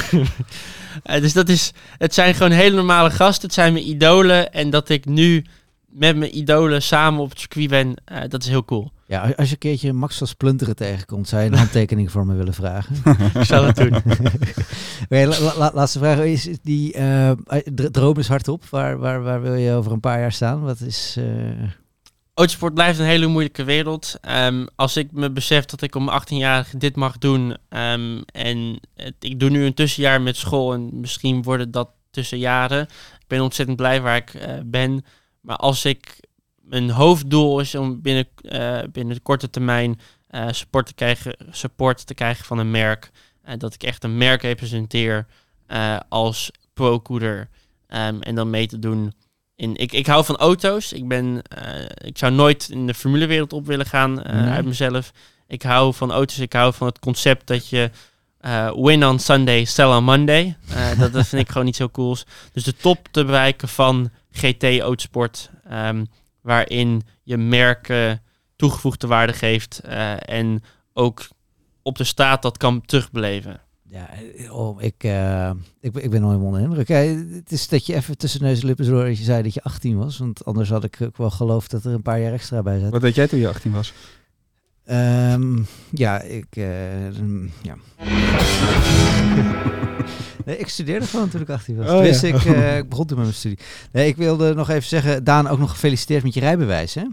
[1.02, 3.44] Eh, dus dat is, het zijn gewoon hele normale gasten.
[3.44, 4.52] Het zijn mijn idolen.
[4.52, 5.44] En dat ik nu
[5.88, 8.92] met mijn idolen samen op het circuit ben, eh, dat is heel cool.
[9.06, 12.34] ja, als je een keertje Max van Splinteren tegenkomt, zou je een handtekening voor me
[12.34, 12.96] willen vragen?
[13.38, 13.94] Ik zal het doen.
[15.04, 16.18] Oké, la- la- la- laatste vraag.
[16.18, 16.92] Is die
[17.74, 18.64] dr- droom is hardop?
[18.70, 20.60] Waar, waar, waar wil je over een paar jaar staan?
[20.60, 21.16] Wat is...
[22.34, 24.18] Autosport blijft een hele moeilijke wereld.
[24.20, 28.80] Ehm, als ik me besef dat ik om 18 jaar dit mag doen ehm, en
[29.18, 32.82] ik doe nu een tussenjaar met school en misschien worden dat tussenjaren.
[33.20, 35.04] Ik ben ontzettend blij waar ik eh, ben.
[35.40, 36.20] Maar als ik
[36.62, 42.06] mijn hoofddoel is om binnen, eh, binnen de korte termijn eh, support, te krijgen, support
[42.06, 43.10] te krijgen van een merk.
[43.56, 45.26] dat ik echt een merk representeer
[46.08, 47.48] als pro-coeder.
[47.86, 49.12] ehm, en dan mee te doen
[49.60, 50.92] in, ik, ik hou van auto's.
[50.92, 54.50] Ik, ben, eh, ik zou nooit in de formulewereld op willen gaan eh, Nee.
[54.50, 55.12] uit mezelf.
[55.46, 56.38] Ik hou van auto's.
[56.38, 57.90] Ik hou van het concept dat je
[58.40, 60.56] eh, win on Sunday, sell on Monday.
[60.98, 62.24] Dat, dat vind ik gewoon niet zo cools.
[62.52, 65.50] Dus de top te bereiken van GT Autosport.
[65.68, 66.04] ehm,
[66.42, 68.22] waarin je merken
[68.56, 69.78] toegevoegde waarde geeft.
[70.24, 71.28] en ook
[71.82, 73.60] op de straat dat kan terugbeleven.
[73.90, 76.88] Ja, eh, oh, ik, eh, ik, ben- ik ben nog helemaal onder de indruk.
[77.36, 79.62] Het is dat je even tussen neus en lippen door dat je zei dat je
[79.62, 80.18] 18 was.
[80.18, 82.90] Want anders had ik ook wel geloofd dat er een paar jaar extra bij zat.
[82.90, 83.92] Wat deed jij toen je 18 was?
[84.84, 85.58] Ehm,
[85.90, 86.46] ja, ik...
[86.50, 86.64] eh,
[87.20, 87.76] mm, ja.
[90.46, 91.90] nee, ik studeerde gewoon toen ik 18 was.
[91.90, 92.22] Oh, ja.
[92.28, 93.58] ik, eh, ik begon toen met mijn studie.
[93.92, 97.04] Nee, ik wilde nog even zeggen, Daan, ook nog gefeliciteerd met je rijbewijs, hè?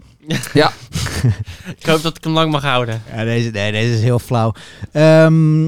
[0.52, 0.72] Ja.
[1.78, 3.02] Ik hoop dat ik hem lang mag houden.
[3.14, 4.52] Ja, deze, nee, deze is heel flauw.
[4.92, 5.66] Ehm,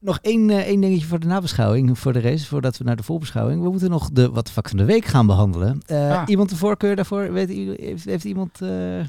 [0.00, 3.02] nog één, eh, één dingetje voor de nabeschouwing, voor de race, voordat we naar de
[3.02, 3.62] voorbeschouwing.
[3.62, 5.80] We moeten nog de wat vak van de week gaan behandelen.
[5.86, 6.22] Eh, Ah.
[6.26, 7.32] Iemand de voorkeur daarvoor?
[7.32, 7.48] Weet,
[7.80, 8.60] heeft, heeft iemand...
[8.60, 9.00] eh,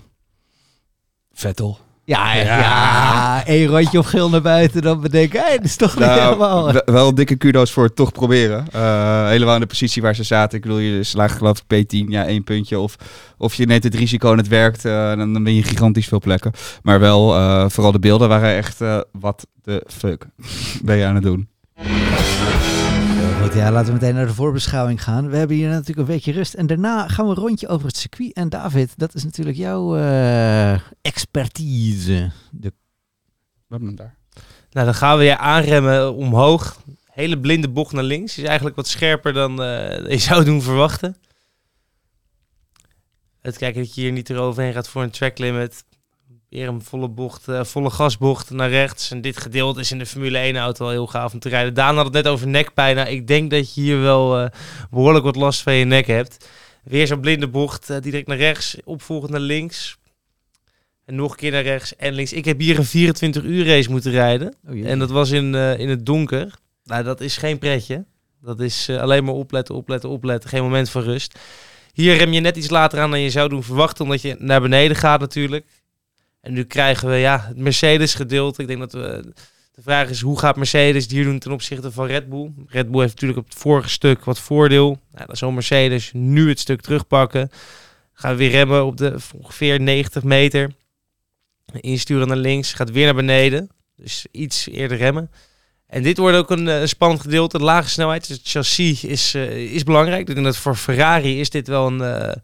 [1.32, 1.78] Vettel.
[2.12, 3.46] Ja, ja, ja.
[3.46, 6.64] één rondje of geel naar buiten, dan bedenken, hé, dat is toch niet helemaal...
[6.64, 8.66] Nou, wel, wel dikke kudo's voor het toch proberen.
[8.72, 10.58] Eh, helemaal in de positie waar ze zaten.
[10.58, 12.80] Ik bedoel, je slaagt geloof ik P10, ja, één puntje.
[12.80, 12.96] Of,
[13.38, 16.20] of je neemt het risico en het werkt, eh, dan, dan ben je gigantisch veel
[16.20, 16.52] plekken.
[16.82, 18.80] Maar wel, eh, vooral de beelden waren echt,
[19.12, 20.26] wat de fuck
[20.84, 21.50] ben je aan het doen?
[23.52, 25.30] Goed, ja, laten we meteen naar de voorbeschouwing gaan.
[25.30, 26.54] We hebben hier natuurlijk een weekje rust.
[26.54, 28.34] En daarna gaan we een rondje over het circuit.
[28.34, 32.32] En David, dat is natuurlijk jouw eh, expertise.
[32.52, 32.74] De
[33.68, 34.16] We hebben hem daar.
[34.72, 36.82] Nou, dan gaan we je aanremmen omhoog.
[37.06, 38.38] Hele blinde bocht naar links.
[38.38, 41.18] Is eigenlijk wat scherper dan eh, je zou doen verwachten.
[43.42, 45.84] Het kijken dat je hier niet eroverheen gaat voor een track limit.
[46.52, 49.12] Weer een volle bocht, eh, volle gasbocht naar rechts.
[49.12, 51.74] En dit gedeelte is in de Formule 1 auto wel heel gaaf om te rijden.
[51.74, 52.96] Daan had het net over nekpijn.
[52.96, 54.50] Nou, ik denk dat je hier wel eh,
[54.90, 56.50] behoorlijk wat last van je nek hebt.
[56.84, 59.98] Weer zo'n blinde bocht, eh, direct naar rechts, opvolgend naar links.
[61.06, 62.34] En nog een keer naar rechts en links.
[62.34, 64.56] Ik heb hier een 24 uur race moeten rijden.
[64.68, 64.88] Oh.
[64.88, 66.54] En dat was in, in het donker.
[66.84, 68.06] Nou, dat is geen pretje.
[68.42, 70.50] Dat is alleen maar opletten, opletten, opletten.
[70.50, 71.40] Geen moment van rust.
[71.94, 74.62] Hier rem je net iets later aan dan je zou doen verwachten, omdat je naar
[74.62, 75.66] beneden gaat natuurlijk.
[76.42, 78.62] En nu krijgen we ja, het Mercedes gedeelte.
[78.62, 79.34] Ik denk dat we...
[79.72, 82.52] De vraag is, hoe gaat Mercedes hier doen ten opzichte van Red Bull?
[82.68, 85.00] Red Bull heeft natuurlijk op het vorige stuk wat voordeel.
[85.12, 87.50] Nou, dan zal Mercedes nu het stuk terugpakken.
[88.14, 90.72] Gaan we weer remmen op de ongeveer 90 meter.
[91.80, 93.70] Insturen naar links, gaat weer naar beneden.
[93.96, 95.32] Dus iets eerder remmen.
[95.88, 97.58] En dit wordt ook een, eh, spannend gedeelte.
[97.58, 100.28] De lage snelheid, dus het chassis is, eh, is belangrijk.
[100.28, 102.36] Ik denk dat voor Ferrari is dit wel een, eh,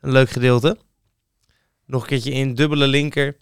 [0.00, 0.76] een leuk gedeelte.
[1.86, 3.36] Nog een keertje in, dubbele linker.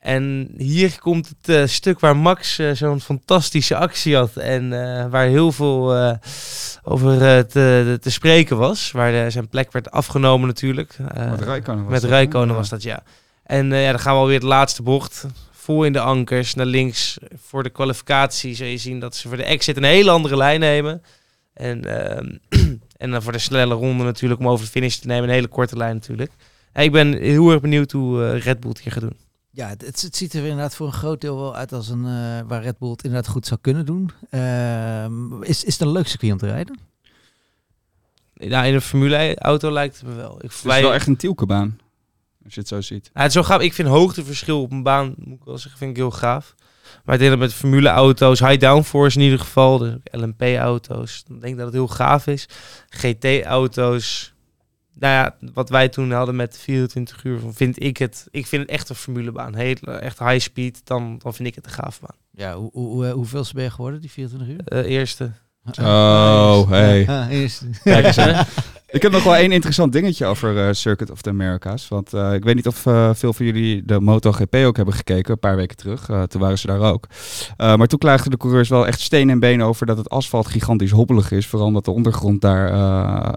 [0.00, 4.36] En hier komt het eh, stuk waar Max eh, zo'n fantastische actie had.
[4.36, 5.94] En eh, waar heel veel
[6.82, 8.90] over te, te spreken was.
[8.90, 10.96] Waar zijn plek werd afgenomen natuurlijk.
[11.14, 13.02] Met Räikkönen was Met dat, Rijkonen was dat, ja.
[13.42, 15.26] En ja, dan gaan we alweer de laatste bocht.
[15.50, 17.18] Vol in de ankers, naar links.
[17.46, 20.60] Voor de kwalificatie zul je zien dat ze voor de exit een hele andere lijn
[20.60, 21.02] nemen.
[21.54, 22.36] En, ehm,
[22.96, 25.24] en dan voor de snelle ronde natuurlijk om over de finish te nemen.
[25.28, 26.32] Een hele korte lijn natuurlijk.
[26.74, 29.29] Ik ben heel erg benieuwd hoe Red Bull het hier gaat doen.
[29.60, 32.04] Ja, het, het, het ziet er inderdaad voor een groot deel wel uit als een
[32.04, 34.10] eh, waar Red Bull het inderdaad goed zou kunnen doen.
[34.30, 36.78] Ehm, is, is het een leuk circuit om te rijden?
[38.34, 40.34] Nou, in een Formule auto lijkt het me wel.
[40.36, 41.78] Ik, Het is wel echt een tielkebaan,
[42.44, 43.10] als je het zo ziet.
[43.14, 43.60] Ja, het is zo gaaf.
[43.60, 46.54] Ik vind hoogteverschil op een baan, moet ik wel zeggen, vind ik heel gaaf.
[47.04, 51.52] Maar ik denk dat met Formule-auto's, high downforce in ieder geval, de LMP-auto's, dan denk
[51.52, 52.48] ik dat het heel gaaf is.
[52.88, 54.32] GT-auto's,
[55.00, 58.70] nou ja, wat wij toen hadden met 24 uur, vind ik het, ik vind het
[58.70, 59.54] echt een formulebaan.
[59.54, 62.16] Heel, echt high speed, dan, dan vind ik het een gaaf baan.
[62.30, 64.60] Ja, hoe, hoe, hoe, hoeveel ben je geworden, die 24 uur?
[64.64, 65.30] Eh, eerste.
[65.80, 67.08] Oh, hey.
[67.08, 67.62] Ah, eerst.
[67.82, 68.32] Kijk eens, hè.
[68.92, 71.88] Ik heb nog wel één interessant dingetje over eh, Circuit of the Americas.
[71.88, 75.32] Want eh, ik weet niet of eh, veel van jullie de MotoGP ook hebben gekeken,
[75.32, 76.06] een paar weken terug.
[76.28, 77.06] Toen waren ze daar ook.
[77.56, 80.90] Maar toen klaagden de coureurs wel echt steen en been over dat het asfalt gigantisch
[80.90, 81.46] hobbelig is.
[81.46, 82.72] Vooral omdat de ondergrond daar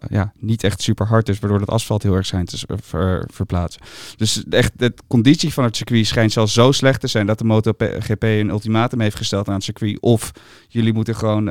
[0.09, 3.81] ja, niet echt super hard is, waardoor het asfalt heel erg schijnt te ver- verplaatsen.
[4.17, 7.43] Dus echt, de conditie van het circuit schijnt zelfs zo slecht te zijn dat de
[7.45, 9.99] MotoGP een ultimatum heeft gesteld aan het circuit.
[9.99, 10.31] Of
[10.67, 11.45] jullie moeten gewoon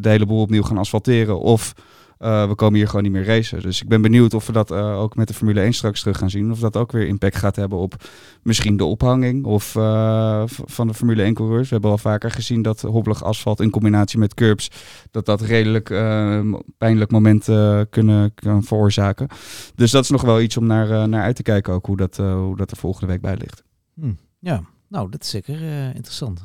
[0.00, 1.40] de hele boel opnieuw gaan asfalteren.
[1.40, 1.74] Of
[2.18, 3.62] we komen hier gewoon niet meer racen.
[3.62, 6.18] Dus ik ben benieuwd of we dat eh, ook met de Formule 1 straks terug
[6.18, 6.50] gaan zien.
[6.50, 7.94] Of dat ook weer impact gaat hebben op
[8.42, 11.68] misschien de ophanging of, eh, van de Formule 1 coureurs.
[11.68, 14.70] We hebben al vaker gezien dat hobbelig asfalt in combinatie met curbs...
[15.10, 19.28] dat dat redelijk eh, pijnlijk moment eh, kunnen, veroorzaken.
[19.74, 21.86] Dus dat is nog wel iets om naar, eh, naar uit te kijken ook.
[21.86, 23.62] Hoe dat, eh, hoe dat er volgende week bij ligt.
[23.94, 26.40] Hm, ja, nou, dat is zeker eh, interessant.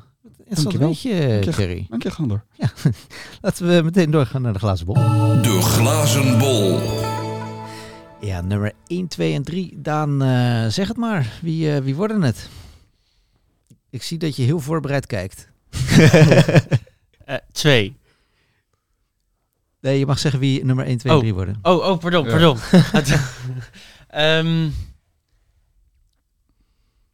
[0.47, 0.87] Interessant Dankjewel.
[1.19, 1.85] weetje, Dank je- Thierry.
[1.89, 2.43] Dank je, Gander.
[2.53, 2.71] Ja,
[3.41, 4.93] laten we meteen doorgaan naar de glazen bol.
[5.41, 6.79] De glazen bol.
[8.21, 9.73] Ja, nummer 1, 2 en 3.
[9.81, 11.33] Daan, eh, zeg het maar.
[11.41, 12.49] Wie, eh, wie worden het?
[13.89, 15.47] Ik zie dat je heel voorbereid kijkt.
[17.25, 17.95] Eh, twee.
[19.81, 21.23] Nee, je mag zeggen wie nummer 1, 2 en Oh.
[21.23, 21.59] 3 worden.
[21.61, 22.31] Oh, oh, pardon, Ja.
[22.31, 22.57] pardon.
[24.07, 24.69] Ehm,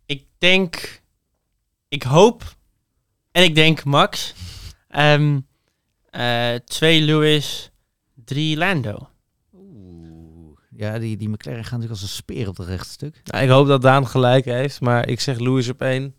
[0.06, 1.02] ik denk,
[1.88, 2.56] ik hoop
[3.40, 4.34] en ik denk Max.
[4.88, 5.40] Ehm,
[6.10, 7.72] eh, twee Lewis,
[8.26, 9.10] drie Lando.
[9.54, 10.58] Oeh.
[10.70, 13.22] Ja, die, die McLaren gaan natuurlijk als een speer op het rechte stuk.
[13.24, 16.16] Nou, ik hoop dat Daan gelijk heeft, maar ik zeg Lewis op één.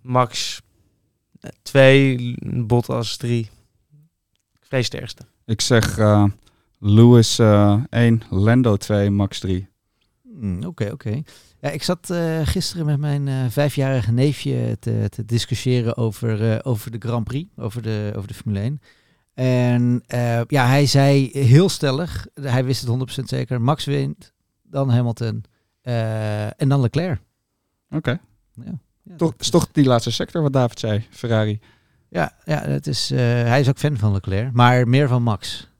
[0.00, 0.60] Max
[1.40, 3.50] eh, twee, Bottas drie.
[4.52, 5.22] Ik vrees de eerste.
[5.46, 6.24] Ik zeg eh,
[6.78, 9.68] Lewis eh 1, Lando 2, Max 3.
[10.22, 11.22] Hmm, Oké, oké.
[11.62, 16.58] Ja, ik zat eh, gisteren met mijn eh, vijfjarige neefje te, te discussiëren over, eh,
[16.62, 18.80] over de Grand Prix, over de, over de Formule 1.
[19.34, 20.02] En
[20.46, 24.32] ja, hij zei heel stellig, hij wist het 100% zeker, Max wint,
[24.62, 25.44] dan Hamilton
[25.82, 27.20] en dan Leclerc.
[27.90, 28.20] Oké.
[28.54, 31.60] Ja, ja, Toch, is toch die laatste sector wat David zei, Ferrari.
[32.08, 35.70] Ja, ja het is, hij is ook fan van Leclerc, maar meer van Max.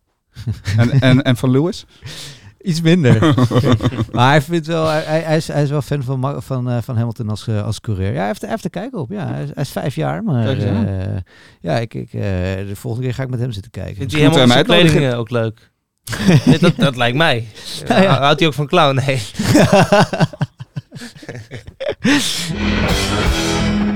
[0.76, 1.84] En, en, en van Lewis?
[2.62, 3.34] Iets minder.
[4.12, 6.96] maar hij, vindt wel, hij, hij, is, hij is wel fan van, van, eh, van
[6.96, 8.12] Hamilton als, eh, als coureur.
[8.12, 9.10] Ja, hij heeft, hij heeft er kijk op.
[9.10, 11.16] Ja, hij, is, hij is vijf jaar, maar eh,
[11.60, 13.96] ja, ik, ik, eh, de volgende keer ga ik met hem zitten kijken.
[13.96, 15.70] Vindt hij helemaal zijn hem kleding eh, ook leuk?
[16.46, 17.46] Nee, dat, dat lijkt mij.
[17.88, 18.18] Nou ja.
[18.18, 18.94] Houdt hij ook van clown?
[18.94, 19.22] Nee.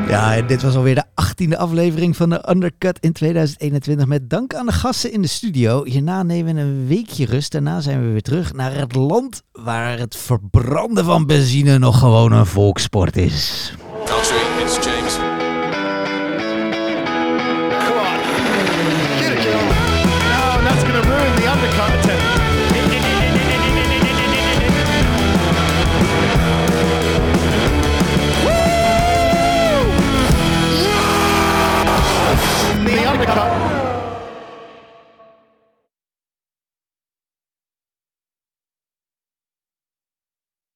[0.09, 4.07] Ja, dit was alweer de achttiende aflevering van de Undercut in 2021.
[4.07, 5.85] Met dank aan de gasten in de studio.
[5.85, 7.53] Hierna nemen we een weekje rust.
[7.53, 12.33] Daarna zijn we weer terug naar het land waar het verbranden van benzine nog gewoon
[12.33, 13.75] een volkssport is.